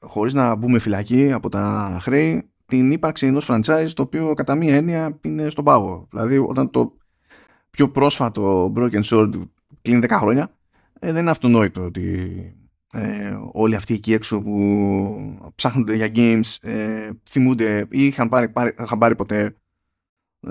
χωρίς 0.00 0.34
να 0.34 0.54
μπούμε 0.54 0.78
φυλακή 0.78 1.32
από 1.32 1.48
τα 1.48 1.96
χρέη 2.00 2.50
την 2.66 2.90
ύπαρξη 2.90 3.26
ενός 3.26 3.50
franchise 3.50 3.88
το 3.94 4.02
οποίο 4.02 4.34
κατά 4.34 4.54
μία 4.54 4.74
έννοια 4.74 5.18
είναι 5.20 5.48
στον 5.48 5.64
πάγο. 5.64 6.06
Δηλαδή 6.10 6.38
όταν 6.38 6.70
το 6.70 6.96
πιο 7.70 7.90
πρόσφατο 7.90 8.72
Broken 8.76 9.02
Sword 9.02 9.30
κλείνει 9.82 10.06
10 10.08 10.10
χρόνια 10.10 10.50
ε, 10.98 11.12
δεν 11.12 11.20
είναι 11.20 11.30
αυτονόητο 11.30 11.82
ότι 11.82 12.30
ε, 12.92 13.36
όλοι 13.52 13.74
αυτοί 13.74 13.94
εκεί 13.94 14.12
έξω 14.12 14.40
που 14.42 15.52
ψάχνονται 15.54 15.94
για 15.94 16.10
games 16.14 16.56
ε, 16.60 17.10
θυμούνται 17.28 17.86
ή 17.90 18.04
είχαν 18.06 18.28
πάρει, 18.28 18.48
πάρει, 18.48 18.74
είχαν 18.78 18.98
πάρει 18.98 19.16
ποτέ 19.16 19.56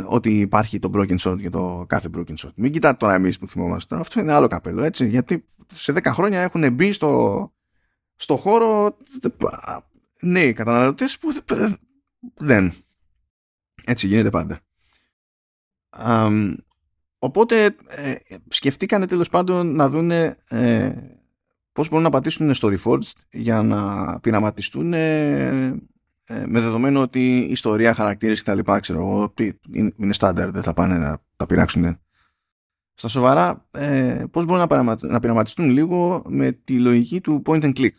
ότι 0.06 0.40
υπάρχει 0.40 0.80
το 0.80 0.92
Broken 0.94 1.18
Sword 1.18 1.38
για 1.38 1.52
το 1.52 1.86
κάθε 1.88 2.10
Broken 2.16 2.36
Sword. 2.44 2.54
Μην 2.56 2.72
κοιτάτε 2.72 2.98
τώρα 2.98 3.14
εμείς 3.14 3.40
που 3.40 3.48
θυμόμαστε. 3.48 3.96
Αυτό 3.96 4.20
είναι 4.20 4.34
άλλο 4.34 4.48
καπέλο, 4.48 4.84
έτσι. 4.84 5.08
Γιατί 5.08 5.46
σε 5.74 5.94
10 5.96 6.02
χρόνια 6.06 6.42
έχουν 6.42 6.74
μπει 6.74 6.92
στο, 6.92 7.52
στο 8.16 8.36
χώρο 8.36 8.98
νέοι 10.22 10.54
καταναλωτές 10.54 11.18
που 11.18 11.30
δεν. 12.38 12.74
Έτσι 13.86 14.08
γίνεται 14.08 14.30
πάντα. 14.30 14.60
οπότε 17.20 17.76
ε, 17.88 18.16
σκεφτήκανε 18.48 19.08
τέλος 19.08 19.30
πάντων 19.30 19.76
να 19.76 19.90
δούνε 19.90 20.38
ε, 20.48 20.94
πώς 21.72 21.90
μπορούν 21.90 22.04
να 22.04 22.10
πατήσουν 22.10 22.54
στο 22.54 22.70
Reforged 22.78 23.12
για 23.32 23.62
να 23.62 24.20
πειραματιστούν 24.20 24.94
ε, 24.94 25.80
με 26.28 26.60
δεδομένο 26.60 27.02
ότι 27.02 27.38
η 27.38 27.52
ιστορία, 27.52 27.94
χαρακτήρες 27.94 28.38
και 28.38 28.50
τα 28.50 28.56
λοιπά 28.56 28.80
ξέρω 28.80 29.00
εγώ 29.00 29.34
είναι 29.96 30.14
στάνταρ 30.14 30.52
δεν 30.52 30.64
θα 30.64 30.74
πάνε 30.74 30.98
να 30.98 31.22
τα 31.36 31.46
πειράξουν 31.46 32.00
στα 32.94 33.08
σοβαρά 33.08 33.68
ε, 33.72 34.24
πώς 34.32 34.46
μπορούν 34.46 34.68
να, 34.70 34.98
να 35.02 35.20
πειραματιστούν 35.20 35.70
λίγο 35.70 36.24
με 36.28 36.52
τη 36.52 36.80
λογική 36.80 37.22
του 37.22 37.42
point 37.46 37.64
and 37.64 37.74
click 37.78 37.94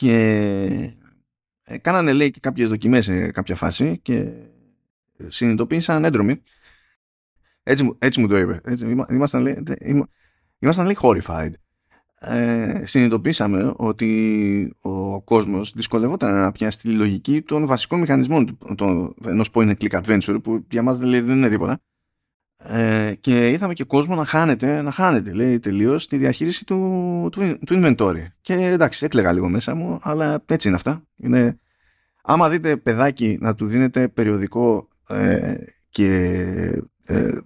και 0.00 0.94
ε, 1.62 1.78
κάνανε 1.78 2.12
λέει 2.12 2.30
και 2.30 2.40
κάποιες 2.40 2.68
δοκιμές 2.68 3.04
σε 3.04 3.30
κάποια 3.30 3.56
φάση 3.56 3.98
και 4.02 4.32
συνειδητοποίησαν 5.28 6.04
έντρομοι. 6.04 6.42
Έτσι, 7.62 7.96
έτσι 7.98 8.20
μου 8.20 8.28
το 8.28 8.38
είπε. 8.38 8.60
Έτσι, 8.64 9.04
ήμασταν, 9.10 9.42
λέει, 9.42 9.64
ήμασταν 10.58 10.84
λέει 10.84 10.96
horrified. 11.00 11.50
Ε, 12.20 12.82
συνειδητοποίησαμε 12.84 13.72
ότι 13.76 14.76
ο 14.80 15.22
κόσμος 15.22 15.72
δυσκολευόταν 15.74 16.34
να 16.34 16.52
πιάσει 16.52 16.78
τη 16.78 16.88
λογική 16.90 17.42
των 17.42 17.66
βασικών 17.66 18.00
μηχανισμών 18.00 18.58
ενός 19.24 19.50
point 19.54 19.68
and 19.68 19.74
click 19.80 20.02
adventure 20.02 20.38
που 20.42 20.66
για 20.70 20.82
μας 20.82 20.98
δεν, 20.98 21.26
δεν 21.26 21.36
είναι 21.36 21.48
τίποτα 21.48 21.80
ε, 22.62 23.14
και 23.20 23.50
είδαμε 23.50 23.74
και 23.74 23.84
κόσμο 23.84 24.14
να 24.14 24.24
χάνεται, 24.24 24.82
να 24.82 24.90
χάνεται 24.90 25.32
λέει 25.32 25.58
τελείως 25.58 26.06
τη 26.06 26.16
διαχείριση 26.16 26.64
του, 26.64 27.28
του, 27.32 27.58
του 27.66 27.80
inventory. 27.82 28.26
Και 28.40 28.54
εντάξει, 28.54 29.04
έκλεγα 29.04 29.32
λίγο 29.32 29.48
μέσα 29.48 29.74
μου, 29.74 29.98
αλλά 30.02 30.44
έτσι 30.46 30.68
είναι 30.68 30.76
αυτά. 30.76 31.02
Είναι 31.16 31.58
άμα 32.22 32.48
δείτε 32.48 32.76
παιδάκι 32.76 33.38
να 33.40 33.54
του 33.54 33.66
δίνετε 33.66 34.08
περιοδικό 34.08 34.88
ε, 35.08 35.54
και 35.90 36.12
ε, 37.04 37.38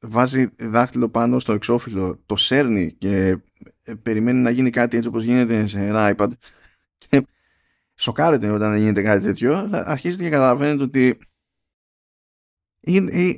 βάζει 0.00 0.46
δάχτυλο 0.58 1.08
πάνω 1.08 1.38
στο 1.38 1.52
εξώφυλλο, 1.52 2.22
το 2.26 2.36
σέρνει 2.36 2.92
και 2.98 3.38
ε, 3.82 3.94
περιμένει 3.94 4.38
να 4.38 4.50
γίνει 4.50 4.70
κάτι 4.70 4.96
έτσι 4.96 5.08
όπως 5.08 5.24
γίνεται 5.24 5.66
σε 5.66 5.80
ένα 5.80 6.14
iPad 6.16 6.28
και 6.98 7.26
σοκάρεται 7.94 8.50
όταν 8.50 8.70
δεν 8.70 8.80
γίνεται 8.80 9.02
κάτι 9.02 9.24
τέτοιο, 9.24 9.68
αρχίζετε 9.72 10.22
και 10.22 10.30
καταλαβαίνετε 10.30 10.82
ότι 10.82 11.18
είναι, 12.84 13.34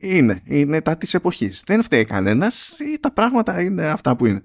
είναι, 0.00 0.42
είναι 0.44 0.80
τα 0.80 0.96
της 0.96 1.14
εποχής. 1.14 1.62
Δεν 1.66 1.82
φταίει 1.82 2.04
κανένας, 2.04 2.76
τα 3.00 3.12
πράγματα 3.12 3.62
είναι 3.62 3.86
αυτά 3.86 4.16
που 4.16 4.26
είναι. 4.26 4.44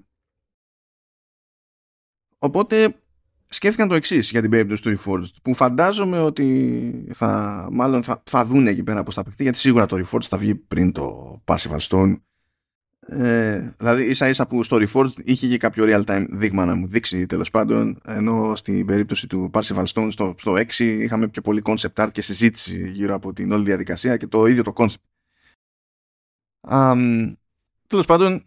Οπότε 2.38 3.02
σκέφτηκαν 3.46 3.88
το 3.88 3.94
εξής 3.94 4.30
για 4.30 4.40
την 4.40 4.50
περίπτωση 4.50 4.82
του 4.82 4.98
Reforged 4.98 5.34
που 5.42 5.54
φαντάζομαι 5.54 6.20
ότι 6.20 7.06
θα, 7.12 7.68
μάλλον 7.72 8.02
θα, 8.02 8.22
θα 8.30 8.44
δουν 8.44 8.66
εκεί 8.66 8.82
πέρα 8.82 9.02
πώς 9.02 9.14
θα 9.14 9.22
παιχτεί 9.22 9.42
γιατί 9.42 9.58
σίγουρα 9.58 9.86
το 9.86 10.06
Reforged 10.06 10.22
θα 10.28 10.38
βγει 10.38 10.54
πριν 10.54 10.92
το 10.92 11.42
Parsifal 11.46 11.78
Stone 11.78 12.16
ε, 13.06 13.74
δηλαδή 13.78 14.04
ίσα 14.04 14.28
ίσα 14.28 14.46
που 14.46 14.62
στο 14.62 14.76
Reforged 14.80 15.24
είχε 15.24 15.48
και 15.48 15.56
κάποιο 15.56 15.84
real 15.88 16.04
time 16.04 16.26
δείγμα 16.30 16.64
να 16.64 16.74
μου 16.74 16.86
δείξει 16.86 17.26
τέλος 17.26 17.50
πάντων 17.50 18.00
ενώ 18.04 18.56
στην 18.56 18.86
περίπτωση 18.86 19.26
του 19.26 19.50
Parsifal 19.52 19.84
Stone 19.84 20.08
στο, 20.10 20.34
στο 20.38 20.52
6 20.52 20.78
είχαμε 20.78 21.28
πιο 21.28 21.42
πολύ 21.42 21.62
concept 21.64 21.94
art 21.94 22.08
και 22.12 22.22
συζήτηση 22.22 22.90
γύρω 22.90 23.14
από 23.14 23.32
την 23.32 23.52
όλη 23.52 23.64
διαδικασία 23.64 24.16
και 24.16 24.26
το 24.26 24.46
ίδιο 24.46 24.62
το 24.62 24.72
concept 24.76 24.94
um, 26.68 27.32
τέλος 27.86 28.06
πάντων 28.06 28.44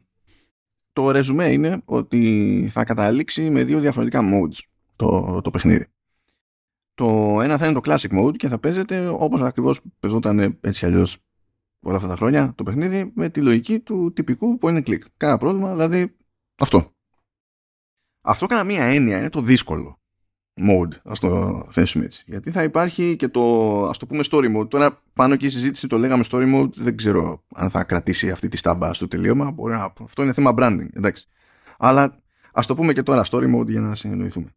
το 0.93 1.11
ρεζουμέ 1.11 1.51
είναι 1.51 1.81
ότι 1.85 2.67
θα 2.71 2.83
καταλήξει 2.83 3.49
με 3.49 3.63
δύο 3.63 3.79
διαφορετικά 3.79 4.21
modes 4.23 4.59
το, 4.95 5.41
το 5.41 5.51
παιχνίδι. 5.51 5.87
Το 6.93 7.39
ένα 7.41 7.57
θα 7.57 7.65
είναι 7.65 7.79
το 7.79 7.91
classic 7.91 8.19
mode 8.19 8.35
και 8.35 8.47
θα 8.47 8.59
παίζεται 8.59 9.07
όπως 9.07 9.41
ακριβώς 9.41 9.81
παίζονταν 9.99 10.57
έτσι 10.61 10.85
αλλιώς 10.85 11.17
όλα 11.85 11.95
αυτά 11.95 12.07
τα 12.07 12.15
χρόνια 12.15 12.53
το 12.55 12.63
παιχνίδι 12.63 13.11
με 13.15 13.29
τη 13.29 13.41
λογική 13.41 13.79
του 13.79 14.13
τυπικού 14.13 14.57
που 14.57 14.69
είναι 14.69 14.81
κλικ. 14.81 15.03
Κάνα 15.17 15.37
πρόβλημα, 15.37 15.71
δηλαδή 15.71 16.15
αυτό. 16.55 16.93
Αυτό 18.21 18.45
κατά 18.45 18.63
μία 18.63 18.83
έννοια 18.83 19.17
είναι 19.17 19.29
το 19.29 19.41
δύσκολο 19.41 19.99
mode, 20.61 20.93
ας 21.03 21.19
το 21.19 21.63
θέσουμε 21.69 22.05
έτσι. 22.05 22.23
Γιατί 22.27 22.51
θα 22.51 22.63
υπάρχει 22.63 23.15
και 23.15 23.27
το, 23.27 23.85
ας 23.87 23.97
το 23.97 24.05
πούμε 24.05 24.23
story 24.31 24.57
mode. 24.57 24.69
Τώρα 24.69 25.01
πάνω 25.13 25.35
και 25.35 25.45
η 25.45 25.49
συζήτηση 25.49 25.87
το 25.87 25.97
λέγαμε 25.97 26.23
story 26.31 26.55
mode, 26.55 26.73
δεν 26.75 26.97
ξέρω 26.97 27.43
αν 27.55 27.69
θα 27.69 27.83
κρατήσει 27.83 28.31
αυτή 28.31 28.47
τη 28.47 28.57
στάμπα 28.57 28.93
στο 28.93 29.07
τελείωμα. 29.07 29.51
Μπορεί 29.51 29.73
να, 29.73 29.93
αυτό 30.01 30.23
είναι 30.23 30.33
θέμα 30.33 30.53
branding, 30.57 30.87
εντάξει. 30.93 31.27
Αλλά 31.77 32.23
ας 32.53 32.65
το 32.65 32.75
πούμε 32.75 32.93
και 32.93 33.03
τώρα 33.03 33.25
story 33.29 33.55
mode 33.55 33.67
για 33.67 33.79
να 33.79 33.95
συνεννοηθούμε. 33.95 34.55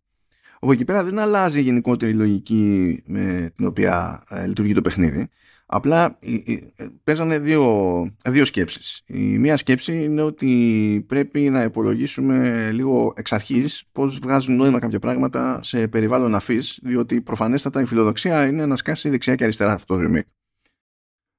Από 0.61 0.73
εκεί 0.73 0.85
πέρα 0.85 1.05
δεν 1.05 1.19
αλλάζει 1.19 1.59
η 1.59 1.62
γενικότερη 1.62 2.12
λογική 2.12 3.03
με 3.07 3.53
την 3.57 3.67
οποία 3.67 4.25
ε, 4.29 4.47
λειτουργεί 4.47 4.73
το 4.73 4.83
παιχνίδι. 4.83 5.29
Απλά 5.71 6.19
ε, 6.21 6.53
ε, 6.53 6.87
παίζανε 7.05 7.39
δύο, 7.39 8.17
δύο 8.25 8.45
σκέψεις. 8.45 9.03
Η 9.07 9.39
μία 9.39 9.57
σκέψη 9.57 10.05
είναι 10.05 10.23
ότι 10.23 11.05
πρέπει 11.09 11.51
να 11.51 11.63
υπολογίσουμε 11.63 12.71
λίγο 12.73 13.13
εξ 13.17 13.33
αρχής 13.33 13.85
πώς 13.93 14.19
βγάζουν 14.19 14.57
νόημα 14.57 14.79
κάποια 14.79 14.99
πράγματα 14.99 15.63
σε 15.63 15.89
περιβάλλον 15.89 16.35
αφής, 16.35 16.79
διότι 16.83 17.21
προφανέστατα 17.21 17.81
η 17.81 17.85
φιλοδοξία 17.85 18.47
είναι 18.47 18.67
να 18.67 18.77
σκάσει 18.77 19.09
δεξιά 19.09 19.35
και 19.35 19.45
αριστερά 19.45 19.73
αυτό 19.73 19.97
το 19.97 20.05
remake. 20.05 20.31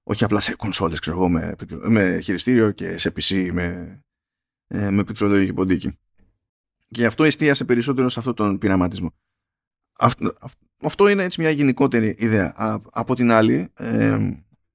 Όχι 0.04 0.24
απλά 0.24 0.40
σε 0.40 0.56
κονσόλες, 0.56 1.00
ξέρω 1.00 1.18
εγώ, 1.18 1.30
με, 1.30 1.56
με 1.88 2.20
χειριστήριο 2.20 2.72
και 2.72 2.98
σε 2.98 3.14
PC 3.16 3.50
με, 3.52 4.00
με 4.68 5.04
πληκτρολόγιο 5.04 5.46
και 5.46 5.54
ποντίκι. 5.54 5.98
Και 6.88 7.06
αυτό 7.06 7.24
εστίασε 7.24 7.66
περισσότερο 7.66 8.10
σε 8.10 8.20
αυτόν 8.20 8.36
τον 8.36 8.58
πειραματισμό. 8.58 9.14
Αυτό, 10.00 10.34
αυτό 10.82 11.10
είναι 11.10 11.24
έτσι 11.24 11.42
μια 11.42 11.50
γενικότερη 11.50 12.16
ιδέα. 12.18 12.54
από 12.92 13.16
την 13.16 13.32
άλλη, 13.32 13.68
ε, 13.74 14.18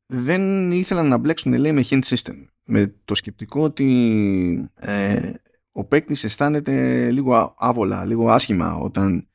δεν 0.06 0.72
ήθελαν 0.72 1.08
να 1.08 1.16
μπλέξουν 1.16 1.52
λέει, 1.52 1.72
με 1.72 1.84
hint 1.90 2.02
system. 2.02 2.44
Με 2.64 2.94
το 3.04 3.14
σκεπτικό 3.14 3.62
ότι 3.62 4.70
ε, 4.74 5.30
ο 5.72 5.84
παίκτης 5.84 6.24
αισθάνεται 6.24 7.10
λίγο 7.10 7.54
άβολα, 7.58 8.04
λίγο 8.04 8.30
άσχημα 8.30 8.74
όταν 8.74 9.28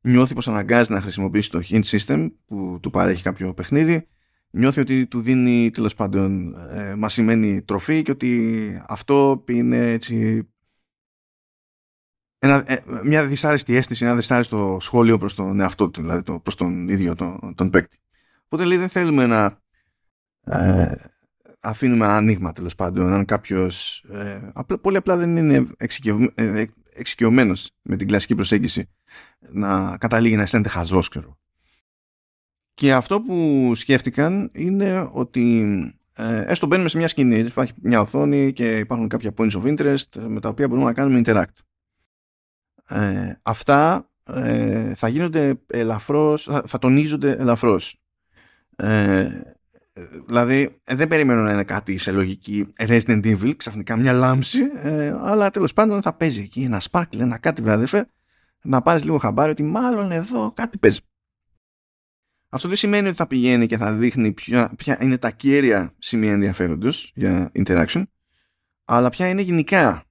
νιώθει 0.00 0.34
πως 0.34 0.48
αναγκάζει 0.48 0.92
να 0.92 1.00
χρησιμοποιήσει 1.00 1.50
το 1.50 1.62
hint 1.68 1.82
system 1.84 2.30
που 2.46 2.78
του 2.82 2.90
παρέχει 2.90 3.22
κάποιο 3.22 3.54
παιχνίδι 3.54 4.06
νιώθει 4.56 4.80
ότι 4.80 5.06
του 5.06 5.20
δίνει 5.20 5.70
τέλος 5.70 5.94
πάντων 5.94 6.54
ε, 6.70 6.94
μασημένη 6.94 7.62
τροφή 7.62 8.02
και 8.02 8.10
ότι 8.10 8.82
αυτό 8.86 9.44
είναι 9.48 9.90
έτσι 9.90 10.48
ένα, 12.38 12.64
ε, 12.66 12.82
μια 13.04 13.26
δυσάρεστη 13.26 13.76
αίσθηση, 13.76 14.04
ένα 14.04 14.14
δυσάρεστο 14.14 14.78
σχόλιο 14.80 15.18
προς 15.18 15.34
τον 15.34 15.60
εαυτό 15.60 15.88
του, 15.88 16.02
δηλαδή 16.02 16.22
το, 16.22 16.38
προς 16.38 16.54
τον 16.54 16.88
ίδιο 16.88 17.14
τον, 17.14 17.54
τον 17.54 17.70
παίκτη. 17.70 17.98
Οπότε 18.44 18.64
λέει 18.64 18.78
δεν 18.78 18.88
θέλουμε 18.88 19.26
να 19.26 19.58
ε, 20.44 20.94
αφήνουμε 21.60 22.06
ανοίγμα 22.06 22.52
τέλος 22.52 22.74
πάντων 22.74 23.12
αν 23.12 23.24
κάποιος. 23.24 24.04
Ε, 24.12 24.40
πολύ 24.80 24.96
απλά 24.96 25.16
δεν 25.16 25.36
είναι 25.36 25.66
ε, 26.34 26.64
εξοικειωμένος 26.92 27.70
με 27.82 27.96
την 27.96 28.06
κλασική 28.08 28.34
προσέγγιση 28.34 28.88
να 29.52 29.96
καταλήγει 29.96 30.36
να 30.36 30.42
αισθάνεται 30.42 30.68
χαζός, 30.68 31.08
ξέρω. 31.08 31.38
Και 32.74 32.92
αυτό 32.92 33.20
που 33.20 33.72
σκέφτηκαν 33.74 34.50
είναι 34.54 35.08
ότι 35.12 35.64
ε, 36.12 36.44
έστω 36.46 36.66
μπαίνουμε 36.66 36.88
σε 36.88 36.98
μια 36.98 37.08
σκηνή, 37.08 37.38
υπάρχει 37.38 37.72
μια 37.82 38.00
οθόνη 38.00 38.52
και 38.52 38.78
υπάρχουν 38.78 39.08
κάποια 39.08 39.32
points 39.36 39.50
of 39.50 39.62
interest 39.62 40.20
με 40.28 40.40
τα 40.40 40.48
οποία 40.48 40.68
μπορούμε 40.68 40.86
να 40.86 40.92
κάνουμε 40.92 41.20
interact 41.24 41.65
ε, 42.88 43.32
αυτά 43.42 44.10
ε, 44.24 44.94
θα 44.94 45.08
γίνονται 45.08 45.60
ελαφρώς, 45.66 46.42
θα, 46.42 46.62
θα 46.66 46.78
τονίζονται 46.78 47.30
ελαφρώς. 47.30 48.00
Ε, 48.76 49.30
δηλαδή 50.26 50.80
δεν 50.84 51.08
περιμένω 51.08 51.42
να 51.42 51.52
είναι 51.52 51.64
κάτι 51.64 51.98
σε 51.98 52.12
λογική 52.12 52.72
Resident 52.78 53.24
Evil, 53.24 53.56
ξαφνικά 53.56 53.96
μια 53.96 54.12
λάμψη, 54.12 54.60
ε, 54.82 55.16
αλλά 55.22 55.50
τέλος 55.50 55.72
πάντων 55.72 56.02
θα 56.02 56.12
παίζει 56.12 56.40
εκεί 56.40 56.62
ένα 56.62 56.80
sparkle, 56.90 57.18
ένα 57.18 57.38
κάτι 57.38 57.62
βράδυ 57.62 58.04
να 58.62 58.82
πάρεις 58.82 59.04
λίγο 59.04 59.18
χαμπάρι 59.18 59.50
ότι 59.50 59.62
μάλλον 59.62 60.10
εδώ 60.10 60.52
κάτι 60.54 60.78
παίζει. 60.78 61.00
Αυτό 62.48 62.68
δεν 62.68 62.76
σημαίνει 62.76 63.08
ότι 63.08 63.16
θα 63.16 63.26
πηγαίνει 63.26 63.66
και 63.66 63.76
θα 63.76 63.92
δείχνει 63.92 64.32
ποια, 64.32 64.72
ποια 64.76 64.98
είναι 65.02 65.18
τα 65.18 65.30
κέρια 65.30 65.94
σημεία 65.98 66.32
ενδιαφέροντος 66.32 67.12
για 67.14 67.50
interaction, 67.54 68.02
αλλά 68.84 69.10
ποια 69.10 69.28
είναι 69.28 69.42
γενικά 69.42 70.05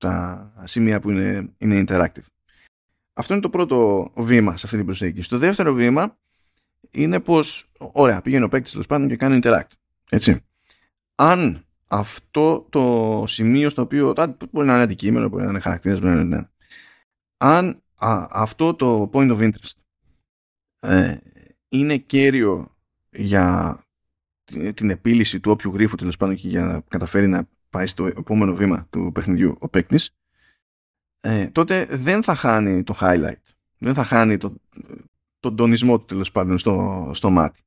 τα 0.00 0.52
σημεία 0.64 1.00
που 1.00 1.10
είναι, 1.10 1.50
είναι 1.58 1.84
interactive. 1.86 2.26
Αυτό 3.12 3.32
είναι 3.32 3.42
το 3.42 3.50
πρώτο 3.50 4.10
βήμα 4.16 4.56
σε 4.56 4.62
αυτή 4.64 4.76
την 4.76 4.86
προσέγγιση. 4.86 5.28
Το 5.28 5.38
δεύτερο 5.38 5.72
βήμα 5.72 6.18
είναι 6.90 7.20
πως, 7.20 7.70
ωραία, 7.78 8.22
πηγαίνει 8.22 8.44
ο 8.44 8.48
παίκτης 8.48 8.70
τέλος 8.70 8.86
πάντων 8.86 9.08
και 9.08 9.16
κάνει 9.16 9.40
interact. 9.42 9.70
Έτσι. 10.10 10.40
Αν 11.14 11.64
αυτό 11.88 12.66
το 12.70 13.24
σημείο 13.26 13.68
στο 13.68 13.82
οποίο, 13.82 14.12
μπορεί 14.50 14.66
να 14.66 14.74
είναι 14.74 14.82
αντικείμενο, 14.82 15.28
μπορεί 15.28 15.44
να 15.44 15.50
είναι 15.50 15.60
χαρακτήρας, 15.60 16.00
ναι. 16.00 16.40
αν 17.36 17.82
αυτό 18.30 18.74
το 18.74 19.10
point 19.12 19.36
of 19.36 19.38
interest 19.38 19.72
ε, 20.80 21.16
είναι 21.68 21.96
κέριο 21.96 22.76
για 23.10 23.78
την 24.74 24.90
επίλυση 24.90 25.40
του 25.40 25.50
όποιου 25.50 25.72
γρίφου 25.72 25.96
τέλος 25.96 26.16
πάντων 26.16 26.36
και 26.36 26.48
για 26.48 26.64
να 26.64 26.80
καταφέρει 26.80 27.28
να 27.28 27.48
πάει 27.70 27.86
στο 27.86 28.06
επόμενο 28.06 28.54
βήμα 28.54 28.86
του 28.90 29.10
παιχνιδιού 29.14 29.56
ο 29.60 29.68
παίκτης, 29.68 30.10
ε, 31.20 31.46
τότε 31.46 31.86
δεν 31.90 32.22
θα 32.22 32.34
χάνει 32.34 32.82
το 32.82 32.96
highlight. 33.00 33.42
Δεν 33.78 33.94
θα 33.94 34.04
χάνει 34.04 34.36
το, 34.36 34.54
τον 35.40 35.56
τονισμό 35.56 35.98
του 35.98 36.04
τέλος 36.04 36.32
πάντων 36.32 36.58
στο, 36.58 37.10
στο 37.14 37.30
μάτι. 37.30 37.60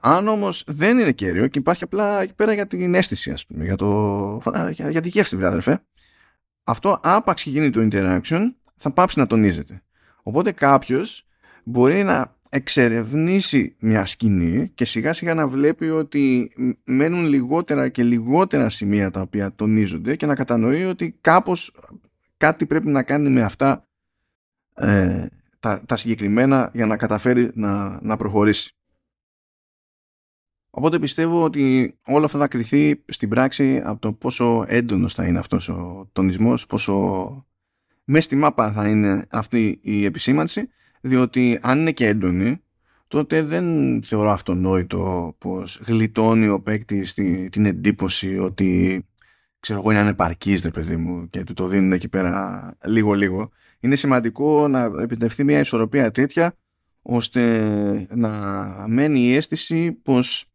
Αν 0.00 0.28
όμως 0.28 0.64
δεν 0.66 0.98
είναι 0.98 1.12
κέριο 1.12 1.46
και 1.46 1.58
υπάρχει 1.58 1.84
απλά 1.84 2.20
εκεί 2.20 2.34
πέρα 2.34 2.52
για 2.52 2.66
την 2.66 2.94
αίσθηση, 2.94 3.30
ας 3.30 3.46
πούμε, 3.46 3.64
για, 3.64 3.76
το, 3.76 4.42
για, 4.70 4.90
για 4.90 5.00
τη 5.00 5.08
γεύση, 5.08 5.36
βράδερφε, 5.36 5.84
αυτό 6.64 7.00
άπαξ 7.02 7.42
και 7.42 7.50
γίνει 7.50 7.70
το 7.70 7.88
interaction, 7.90 8.40
θα 8.76 8.92
πάψει 8.92 9.18
να 9.18 9.26
τονίζεται. 9.26 9.82
Οπότε 10.22 10.52
κάποιος 10.52 11.26
μπορεί 11.64 12.02
να 12.02 12.36
εξερευνήσει 12.54 13.76
μια 13.78 14.06
σκηνή 14.06 14.70
και 14.74 14.84
σιγά 14.84 15.12
σιγά 15.12 15.34
να 15.34 15.48
βλέπει 15.48 15.88
ότι 15.88 16.52
μένουν 16.84 17.24
λιγότερα 17.24 17.88
και 17.88 18.02
λιγότερα 18.02 18.68
σημεία 18.68 19.10
τα 19.10 19.20
οποία 19.20 19.54
τονίζονται 19.54 20.16
και 20.16 20.26
να 20.26 20.34
κατανοεί 20.34 20.84
ότι 20.84 21.16
κάπως 21.20 21.74
κάτι 22.36 22.66
πρέπει 22.66 22.88
να 22.88 23.02
κάνει 23.02 23.28
με 23.28 23.42
αυτά 23.42 23.88
ε, 24.74 25.26
τα, 25.60 25.82
τα 25.86 25.96
συγκεκριμένα 25.96 26.70
για 26.74 26.86
να 26.86 26.96
καταφέρει 26.96 27.50
να, 27.54 27.98
να 28.02 28.16
προχωρήσει. 28.16 28.76
Οπότε 30.70 30.98
πιστεύω 30.98 31.44
ότι 31.44 31.94
όλο 32.06 32.24
αυτό 32.24 32.38
θα 32.38 32.48
κριθεί 32.48 33.02
στην 33.08 33.28
πράξη 33.28 33.80
από 33.84 34.00
το 34.00 34.12
πόσο 34.12 34.64
έντονος 34.68 35.14
θα 35.14 35.24
είναι 35.24 35.38
αυτός 35.38 35.68
ο 35.68 36.08
τονισμός, 36.12 36.66
πόσο 36.66 37.46
μέσα 38.04 38.24
στη 38.24 38.36
μάπα 38.36 38.72
θα 38.72 38.88
είναι 38.88 39.26
αυτή 39.30 39.78
η 39.82 40.04
επισήμανση 40.04 40.68
διότι 41.02 41.58
αν 41.62 41.78
είναι 41.78 41.92
και 41.92 42.06
έντονη 42.06 42.62
τότε 43.08 43.42
δεν 43.42 43.66
θεωρώ 44.02 44.30
αυτονόητο 44.30 45.34
πως 45.38 45.80
γλιτώνει 45.86 46.48
ο 46.48 46.60
παίκτης 46.60 47.14
την 47.50 47.66
εντύπωση 47.66 48.38
ότι 48.38 49.02
ξέρω 49.60 49.78
εγώ 49.78 49.90
είναι 49.90 50.00
ανεπαρκής 50.00 50.62
ρε 50.62 50.70
παιδί 50.70 50.96
μου 50.96 51.30
και 51.30 51.44
του 51.44 51.52
το 51.54 51.66
δίνουν 51.66 51.92
εκεί 51.92 52.08
πέρα 52.08 52.76
λίγο 52.84 53.12
λίγο 53.12 53.50
είναι 53.80 53.94
σημαντικό 53.94 54.68
να 54.68 54.90
επιτευχθεί 55.00 55.44
μια 55.44 55.58
ισορροπία 55.58 56.10
τέτοια 56.10 56.56
ώστε 57.02 58.06
να 58.10 58.30
μένει 58.88 59.20
η 59.20 59.34
αίσθηση 59.34 59.92
πως 59.92 60.46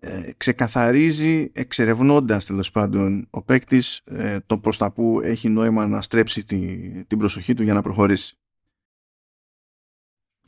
ε, 0.00 0.30
ξεκαθαρίζει 0.36 1.50
εξερευνώντας 1.52 2.44
τέλος 2.46 2.70
πάντων 2.70 3.26
ο 3.30 3.42
παίκτης 3.42 4.00
ε, 4.04 4.38
το 4.46 4.58
προς 4.58 4.76
τα 4.76 4.92
που 4.92 5.20
έχει 5.22 5.48
νόημα 5.48 5.86
να 5.86 6.02
στρέψει 6.02 6.44
την 7.06 7.18
προσοχή 7.18 7.54
του 7.54 7.62
για 7.62 7.74
να 7.74 7.82
προχωρήσει. 7.82 8.36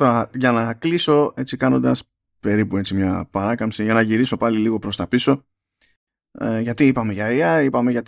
Τώρα, 0.00 0.30
για 0.34 0.52
να 0.52 0.74
κλείσω 0.74 1.32
έτσι 1.36 1.56
κάνοντας 1.56 2.02
περίπου 2.40 2.76
έτσι 2.76 2.94
μια 2.94 3.28
παράκαμψη 3.30 3.82
για 3.82 3.94
να 3.94 4.00
γυρίσω 4.00 4.36
πάλι 4.36 4.58
λίγο 4.58 4.78
προς 4.78 4.96
τα 4.96 5.06
πίσω 5.06 5.44
ε, 6.38 6.60
γιατί 6.60 6.86
είπαμε 6.86 7.12
για 7.12 7.28
AI, 7.30 7.64
είπαμε 7.64 7.90
για 7.90 8.02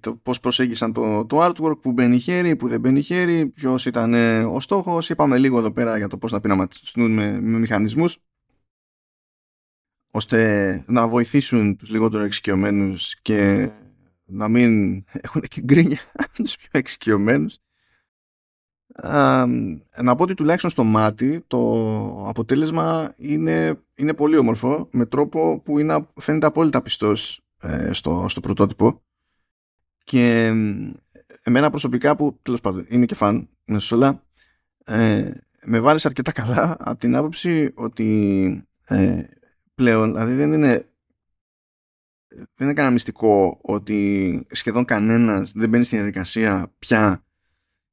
το 0.00 0.16
πώς 0.16 0.40
προσέγγισαν 0.40 0.92
το, 0.92 1.26
το 1.26 1.46
artwork, 1.46 1.80
που 1.80 1.92
μπαίνει 1.92 2.18
χέρι, 2.18 2.56
που 2.56 2.68
δεν 2.68 2.80
μπαίνει 2.80 3.00
χέρι, 3.00 3.46
ποιος 3.46 3.86
ήταν 3.86 4.14
ε, 4.14 4.44
ο 4.44 4.60
στόχος, 4.60 5.10
είπαμε 5.10 5.38
λίγο 5.38 5.58
εδώ 5.58 5.72
πέρα 5.72 5.96
για 5.96 6.08
το 6.08 6.18
πώς 6.18 6.32
να 6.32 6.40
πειραματιστούν 6.40 7.10
με, 7.14 7.40
με 7.40 7.58
μηχανισμούς 7.58 8.18
ώστε 10.10 10.84
να 10.86 11.08
βοηθήσουν 11.08 11.76
τους 11.76 11.90
λιγότερο 11.90 12.24
εξοικειωμένους 12.24 13.20
και 13.20 13.70
να 14.24 14.48
μην 14.48 15.04
έχουν 15.10 15.40
και 15.40 15.60
γκρίνια 15.60 16.00
τους 16.34 16.56
πιο 16.56 16.68
εξοικειωμένους. 16.72 17.58
Να 20.02 20.14
πω 20.16 20.22
ότι 20.22 20.34
τουλάχιστον 20.34 20.70
στο 20.70 20.84
μάτι 20.84 21.44
το 21.46 21.60
αποτέλεσμα 22.28 23.14
είναι, 23.16 23.80
είναι 23.94 24.14
πολύ 24.14 24.36
όμορφο 24.36 24.88
με 24.92 25.06
τρόπο 25.06 25.60
που 25.60 25.78
είναι, 25.78 26.06
φαίνεται 26.14 26.46
απόλυτα 26.46 26.82
πιστός 26.82 27.40
ε, 27.60 27.92
στο, 27.92 28.26
στο 28.28 28.40
πρωτότυπο. 28.40 29.02
Και 30.04 30.52
εμένα 31.42 31.70
προσωπικά 31.70 32.16
που 32.16 32.38
τέλος 32.42 32.60
πάντων 32.60 32.84
είμαι 32.88 33.06
και 33.06 33.14
φαν 33.14 33.48
μέσα 33.64 33.96
όλα 33.96 34.22
ε, 34.84 35.30
με 35.64 35.80
βάλεις 35.80 36.06
αρκετά 36.06 36.32
καλά 36.32 36.76
από 36.78 36.98
την 36.98 37.16
άποψη 37.16 37.72
ότι 37.74 38.68
ε, 38.84 39.22
πλέον 39.74 40.12
δηλαδή 40.12 40.34
δεν 40.34 40.52
είναι 40.52 40.88
δεν 42.28 42.66
είναι 42.66 42.72
κανένα 42.72 42.92
μυστικό 42.92 43.58
ότι 43.62 44.46
σχεδόν 44.50 44.84
κανένας 44.84 45.52
δεν 45.52 45.68
μπαίνει 45.68 45.84
στην 45.84 45.98
διαδικασία 45.98 46.72
πια 46.78 47.25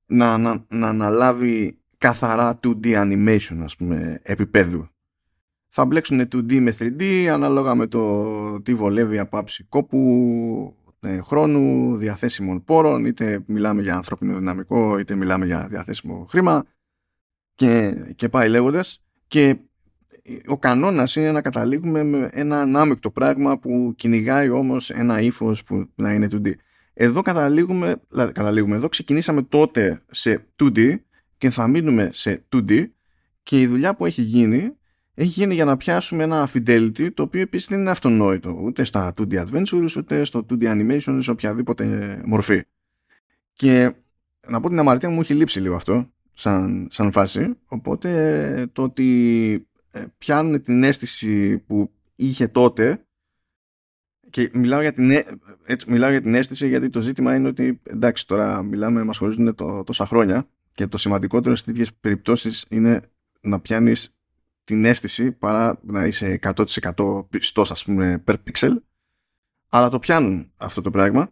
να, 0.06 0.38
να, 0.38 0.66
να 0.68 0.88
αναλάβει 0.88 1.78
καθαρά 1.98 2.60
2D 2.64 2.86
animation 2.86 3.58
ας 3.64 3.76
πούμε 3.76 4.20
επίπεδου 4.24 4.88
θα 5.76 5.86
μπλέξουν 5.86 6.22
2D 6.22 6.60
με 6.60 6.76
3D 6.80 7.26
ανάλογα 7.26 7.76
με 7.76 7.88
το 7.88 8.62
τι 8.62 8.74
βολεύει 8.74 9.20
από 9.20 9.38
άψη 9.38 9.64
κόπου, 9.64 10.76
ε, 11.00 11.22
χρόνου, 11.22 11.96
διαθέσιμων 11.98 12.64
πόρων, 12.64 13.06
είτε 13.06 13.44
μιλάμε 13.46 13.82
για 13.82 13.96
ανθρώπινο 13.96 14.38
δυναμικό, 14.38 14.98
είτε 14.98 15.16
μιλάμε 15.16 15.46
για 15.46 15.68
διαθέσιμο 15.70 16.26
χρήμα 16.30 16.66
και, 17.56 17.96
και 18.16 18.30
πάει 18.30 18.50
λέγοντας. 18.50 19.04
Και 19.28 19.58
ο 20.48 20.58
κανόνας 20.58 21.16
είναι 21.16 21.32
να 21.32 21.42
καταλήγουμε 21.42 22.04
με 22.04 22.30
ένα 22.32 22.62
ανάμεικτο 22.62 23.12
πράγμα 23.12 23.60
που 23.60 23.94
κυνηγάει 23.96 24.50
όμως 24.50 24.90
ένα 24.90 25.22
ύφος 25.22 25.64
που 25.64 25.90
να 25.96 26.14
είναι 26.14 26.28
2D. 26.32 26.54
Εδώ 26.94 27.22
καταλήγουμε, 27.22 27.96
δηλαδή 28.10 28.32
καταλήγουμε, 28.32 28.76
εδώ 28.76 28.90
ξεκινήσαμε 28.90 29.42
τότε 29.42 30.02
σε 30.12 30.48
2D 30.64 30.96
και 31.38 31.50
θα 31.50 31.68
μείνουμε 31.68 32.10
σε 32.14 32.44
2D 32.56 32.86
και 33.44 33.62
η 33.62 33.68
δουλειά 33.68 33.96
που 33.96 34.06
έχει 34.06 34.22
γίνει 34.22 34.78
έχει 35.16 35.30
γίνει 35.30 35.54
για 35.54 35.66
να 35.66 35.78
πιάσουμε 35.78 36.24
ένα 36.24 36.50
fidelity 36.54 37.14
το 37.14 37.24
οποίο 37.24 37.42
επίσης 37.42 37.68
δεν 37.68 37.80
είναι 37.80 37.90
αυτονόητο 37.90 38.60
ούτε 38.64 38.84
στα 38.84 39.14
2D 39.18 39.46
adventures 39.46 39.96
ούτε 39.98 40.24
στο 40.24 40.46
2D 40.50 40.64
animation 40.64 41.18
σε 41.20 41.32
οποιαδήποτε 41.32 42.22
μορφή. 42.26 42.62
Και 43.54 43.94
να 44.48 44.60
πω 44.60 44.70
την 44.70 44.80
αμαρτία 44.80 45.10
μου 45.10 45.22
έχει 45.22 45.34
λείψει 45.34 45.60
λίγο 45.60 45.76
αυτό 45.76 46.10
σαν, 46.34 46.88
σαν 46.92 47.12
φάση. 47.12 47.58
Οπότε 47.66 48.70
το 48.72 48.82
ότι 48.82 49.68
ε, 49.92 50.04
πιάνουν 50.18 50.64
την 50.64 50.84
αίσθηση 50.84 51.58
που 51.58 51.92
είχε 52.16 52.48
τότε 52.48 53.06
και 54.34 54.50
μιλάω 54.54 54.82
για, 54.82 54.94
την, 54.94 55.12
έτσι, 55.66 55.92
μιλάω 55.92 56.10
για 56.10 56.22
την 56.22 56.36
αίσθηση 56.36 56.68
γιατί 56.68 56.90
το 56.90 57.02
ζήτημα 57.02 57.36
είναι 57.36 57.48
ότι 57.48 57.82
εντάξει 57.84 58.28
τώρα 58.28 58.64
μιλάμε, 58.64 59.04
μας 59.04 59.18
χωρίζουν 59.18 59.56
το, 59.56 59.84
τόσα 59.84 60.06
χρόνια 60.06 60.48
και 60.74 60.88
το 60.88 60.98
σημαντικότερο 60.98 61.56
στις 61.56 61.74
ίδιες 61.74 61.94
περιπτώσεις 61.94 62.66
είναι 62.70 63.02
να 63.42 63.60
πιάνεις 63.60 64.16
την 64.64 64.86
αίσθηση 64.86 65.32
παρά 65.32 65.80
να 65.84 66.06
είσαι 66.06 66.40
100% 66.42 67.26
πιστός 67.30 67.72
ας 67.72 67.84
πούμε 67.84 68.24
per 68.28 68.36
pixel. 68.48 68.76
Αλλά 69.70 69.90
το 69.90 70.00
πιάνουν 70.00 70.52
αυτό 70.58 70.82
το 70.82 70.92
πράγμα. 70.92 71.30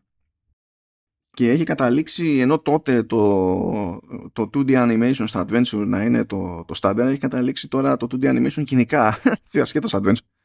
Και 1.31 1.49
έχει 1.49 1.63
καταλήξει 1.63 2.37
ενώ 2.37 2.59
τότε 2.59 3.03
το, 3.03 4.01
το 4.33 4.49
2D 4.53 4.71
animation 4.71 5.23
στα 5.27 5.45
adventure 5.47 5.85
να 5.87 6.03
είναι 6.03 6.25
το, 6.25 6.65
το 6.67 6.79
standard 6.81 6.97
έχει 7.05 7.19
καταλήξει 7.19 7.67
τώρα 7.67 7.97
το 7.97 8.07
2D 8.11 8.23
animation 8.23 8.63
κοινικά. 8.63 9.17
Ασχέτως 9.61 9.95
adventure. 9.95 10.13
ε, 10.13 10.40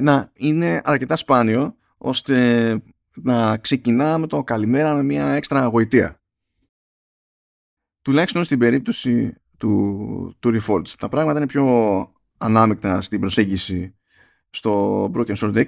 να 0.00 0.30
είναι 0.34 0.80
αρκετά 0.84 1.16
σπάνιο 1.16 1.76
ώστε 1.98 2.78
να 3.14 3.56
ξεκινά 3.56 4.18
με 4.18 4.26
το 4.26 4.44
καλημέρα 4.44 4.94
με 4.94 5.02
μια 5.02 5.26
έξτρα 5.28 5.62
αγωητεία 5.62 6.18
τουλάχιστον 8.04 8.44
στην 8.44 8.58
περίπτωση 8.58 9.34
του, 9.58 10.36
του 10.38 10.60
Reforged. 10.60 10.88
Τα 10.98 11.08
πράγματα 11.08 11.38
είναι 11.38 11.46
πιο 11.46 11.64
ανάμεικτα 12.38 13.00
στην 13.00 13.20
προσέγγιση 13.20 13.94
στο 14.50 15.04
Broken 15.14 15.34
Sword 15.36 15.54
6 15.54 15.64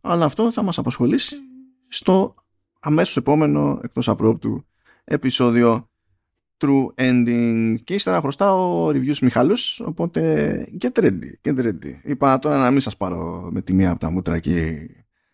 αλλά 0.00 0.24
αυτό 0.24 0.52
θα 0.52 0.62
μας 0.62 0.78
απασχολήσει 0.78 1.36
στο 1.88 2.34
αμέσως 2.80 3.16
επόμενο 3.16 3.80
εκτός 3.82 4.08
απρόπτου 4.08 4.66
επεισόδιο 5.04 5.89
True 6.60 6.86
Ending 6.94 7.74
και 7.84 7.94
ύστερα 7.94 8.20
χρωστάω 8.20 8.88
reviews 8.88 9.18
Μιχάλους 9.22 9.80
οπότε 9.80 10.68
get 10.80 11.00
ready, 11.00 11.48
get 11.48 11.58
ready 11.58 11.94
είπα 12.02 12.38
τώρα 12.38 12.58
να 12.58 12.70
μην 12.70 12.80
σας 12.80 12.96
πάρω 12.96 13.48
με 13.52 13.62
τη 13.62 13.74
μία 13.74 13.90
από 13.90 14.00
τα 14.00 14.10
μούτρα 14.10 14.38
και 14.38 14.88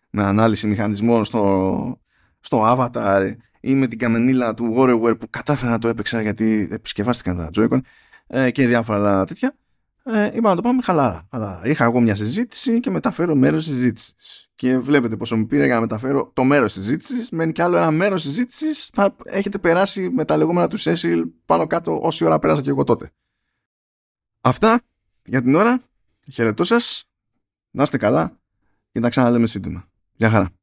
με 0.09 0.23
ανάλυση 0.23 0.67
μηχανισμών 0.67 1.25
στο, 1.25 1.99
στο 2.39 2.63
Avatar 2.67 3.31
ή 3.59 3.75
με 3.75 3.87
την 3.87 3.97
καμενίλα 3.97 4.53
του 4.53 4.75
WarioWare 4.77 5.19
που 5.19 5.29
κατάφερα 5.29 5.71
να 5.71 5.79
το 5.79 5.87
έπαιξα 5.87 6.21
γιατί 6.21 6.67
επισκευάστηκαν 6.71 7.37
τα 7.37 7.49
Joy-Con 7.55 7.79
ε, 8.27 8.51
και 8.51 8.67
διάφορα 8.67 8.97
άλλα 8.97 9.25
τέτοια. 9.25 9.55
Ε, 10.09 10.29
είπα 10.33 10.49
να 10.49 10.55
το 10.55 10.61
πάμε 10.61 10.81
χαλάρα. 10.81 11.27
Αλλά 11.29 11.61
είχα 11.63 11.83
εγώ 11.83 11.99
μια 11.99 12.15
συζήτηση 12.15 12.79
και 12.79 12.89
μεταφέρω 12.89 13.35
μέρος 13.35 13.63
συζήτησης. 13.63 14.49
Και 14.55 14.77
βλέπετε 14.77 15.17
πόσο 15.17 15.37
μου 15.37 15.45
πήρε 15.45 15.65
για 15.65 15.73
να 15.73 15.79
μεταφέρω 15.79 16.31
το 16.33 16.43
μέρος 16.43 16.71
συζήτησης. 16.71 17.29
Μένει 17.29 17.51
κι 17.51 17.61
άλλο 17.61 17.77
ένα 17.77 17.91
μέρος 17.91 18.21
συζήτησης. 18.21 18.89
Θα 18.93 19.15
έχετε 19.23 19.57
περάσει 19.57 20.09
με 20.09 20.25
τα 20.25 20.37
λεγόμενα 20.37 20.67
του 20.67 20.77
Σέσιλ 20.77 21.27
πάνω 21.45 21.67
κάτω 21.67 21.99
όση 22.01 22.25
ώρα 22.25 22.39
πέρασα 22.39 22.61
και 22.61 22.69
εγώ 22.69 22.83
τότε. 22.83 23.11
Αυτά 24.41 24.81
για 25.25 25.41
την 25.41 25.55
ώρα. 25.55 25.81
Χαιρετώ 26.31 26.63
σας. 26.63 27.09
Να 27.71 27.83
είστε 27.83 27.97
καλά 27.97 28.39
και 28.91 28.99
τα 28.99 29.09
ξαναλέμε 29.09 29.47
σύντομα. 29.47 29.87
Γεια 30.13 30.29
χαρά. 30.29 30.56